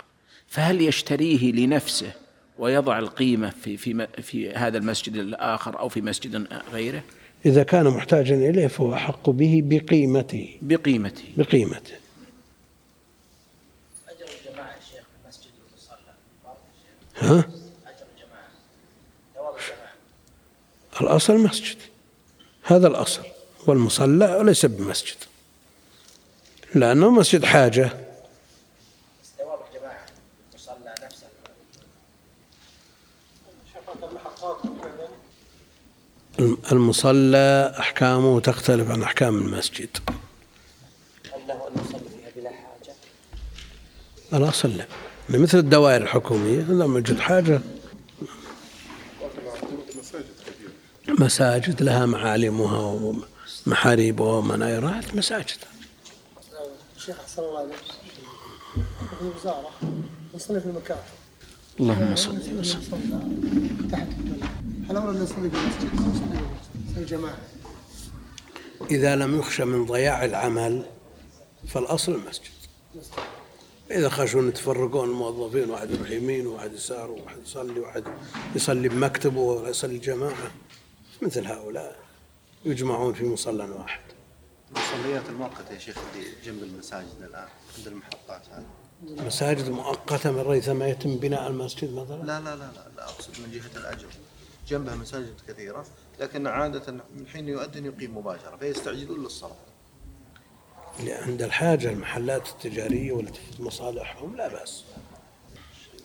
فهل 0.47 0.81
يشتريه 0.81 1.51
لنفسه 1.51 2.11
ويضع 2.59 2.99
القيمة 2.99 3.49
في 3.49 3.77
في 3.77 4.07
في 4.21 4.51
هذا 4.51 4.77
المسجد 4.77 5.15
الآخر 5.15 5.79
أو 5.79 5.89
في 5.89 6.01
مسجد 6.01 6.47
غيره؟ 6.71 7.03
إذا 7.45 7.63
كان 7.63 7.87
محتاجا 7.87 8.35
إليه 8.35 8.67
فهو 8.67 8.93
أحق 8.93 9.29
به 9.29 9.61
بقيمته. 9.65 10.57
بقيمته. 10.61 11.23
بقيمته. 11.37 11.93
أجر 14.09 14.25
الجماعة 14.39 14.67
يا 14.67 14.79
شيخ 14.91 15.01
في 15.01 15.23
المسجد 15.23 15.51
ها؟ 17.17 17.39
أجر 17.39 18.05
الجماعة. 18.15 18.47
ثواب 19.35 19.53
الجماعة. 19.55 19.93
الأصل 21.01 21.37
مسجد. 21.37 21.77
هذا 22.69 22.87
الأصل. 22.87 23.21
والمصلى 23.67 24.39
ليس 24.43 24.65
بمسجد. 24.65 25.15
لأنه 26.75 27.09
مسجد 27.09 27.45
حاجة. 27.45 27.91
المصلى 36.71 37.75
أحكامه 37.79 38.39
تختلف 38.39 38.91
عن 38.91 39.03
أحكام 39.03 39.37
المسجد؟ 39.37 39.89
الأصل 44.33 44.77
لا. 44.77 44.85
مثل 45.29 45.57
الدوائر 45.57 46.01
الحكومية 46.01 46.59
إذا 46.59 46.85
موجود 46.87 47.19
حاجة. 47.19 47.61
مساجد 51.19 51.83
لها 51.83 52.05
معالمها 52.05 53.13
ومحاريبها 53.67 54.33
ومنايرها 54.33 55.01
مساجد 55.13 55.57
الشيخ 56.97 57.19
أحسن 57.19 57.41
الله 57.41 57.59
عليك 57.59 57.75
في 59.19 59.21
الوزاره 59.21 59.69
نصلي 60.35 60.59
في 60.59 60.65
المكاتب 60.65 60.99
اللهم 61.79 62.15
صل 62.15 62.59
وسلم. 62.59 63.89
تحت 63.91 64.07
هل 64.89 64.97
أمر 64.97 65.09
ان 65.09 65.15
نصلي 65.15 65.49
في 65.49 65.57
المسجد؟ 65.57 65.89
أو 65.99 66.05
نصلي 66.05 66.27
في 66.27 66.39
المسجد؟ 66.39 66.91
نصلي 66.91 67.05
جماعة 67.05 67.37
إذا 68.91 69.15
لم 69.15 69.39
يخشى 69.39 69.65
من 69.65 69.85
ضياع 69.85 70.25
العمل 70.25 70.85
فالأصل 71.67 72.11
المسجد. 72.11 72.49
إذا 73.91 74.09
خشوا 74.09 74.41
أن 74.41 74.47
يتفرقون 74.47 75.09
الموظفين 75.09 75.69
واحد 75.69 75.91
يروح 75.91 76.11
يمين 76.11 76.47
وواحد 76.47 76.73
يسار 76.73 77.11
وواحد 77.11 77.37
يصلي 77.45 77.79
وواحد 77.79 78.03
يصلي 78.55 78.89
بمكتبه 78.89 79.39
ولا 79.39 79.69
يصلي 79.69 79.97
جماعة. 79.97 80.51
مثل 81.21 81.45
هؤلاء 81.45 81.95
يجمعون 82.65 83.13
في 83.13 83.25
مصلى 83.25 83.63
واحد. 83.63 84.01
المصليات 84.71 85.29
المؤقتة 85.29 85.73
يا 85.73 85.79
شيخ 85.79 85.97
اللي 85.97 86.27
جنب 86.43 86.63
المساجد 86.63 87.21
الآن 87.21 87.47
عند 87.77 87.87
المحطات 87.87 88.41
هذه. 88.49 88.65
مساجد 89.25 89.69
مؤقتة 89.69 90.31
من 90.31 90.39
ريث 90.39 90.69
ما 90.69 90.87
يتم 90.87 91.15
بناء 91.17 91.47
المسجد 91.47 91.93
مثلا؟ 91.93 92.23
لا 92.23 92.39
لا 92.39 92.55
لا 92.55 92.55
لا, 92.55 92.89
لا 92.97 93.03
أقصد 93.03 93.39
من 93.39 93.51
جهة 93.51 93.79
الأجر. 93.79 94.07
جنبها 94.67 94.95
مساجد 94.95 95.33
كثيرة 95.47 95.85
لكن 96.19 96.47
عادة 96.47 96.91
من 96.91 97.27
حين 97.27 97.47
يؤذن 97.47 97.85
يقيم 97.85 98.17
مباشرة 98.17 98.57
فيستعجلون 98.57 99.23
للصلاة. 99.23 99.55
اللي 100.99 101.13
عند 101.13 101.41
الحاجة 101.41 101.89
المحلات 101.89 102.47
التجارية 102.47 103.11
والتي 103.11 103.41
مصالحهم 103.59 104.35
لا 104.35 104.47
بأس. 104.47 104.83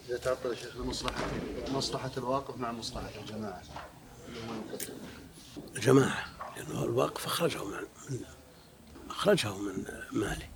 إذا 0.09 0.17
تعطل 0.17 0.49
يا 0.49 0.55
شيخ 0.55 0.77
لمصلحة 0.77 1.21
مصلحة 1.71 2.11
الواقف 2.17 2.57
مع 2.57 2.71
مصلحة 2.71 3.09
الجماعة. 3.21 3.61
جماعة 5.75 6.25
لأنه 6.57 6.83
الوقف 6.83 7.25
أخرجه 7.25 7.63
من 7.63 7.85
أخرجه 9.09 9.57
من 9.57 9.85
ماله 10.11 10.47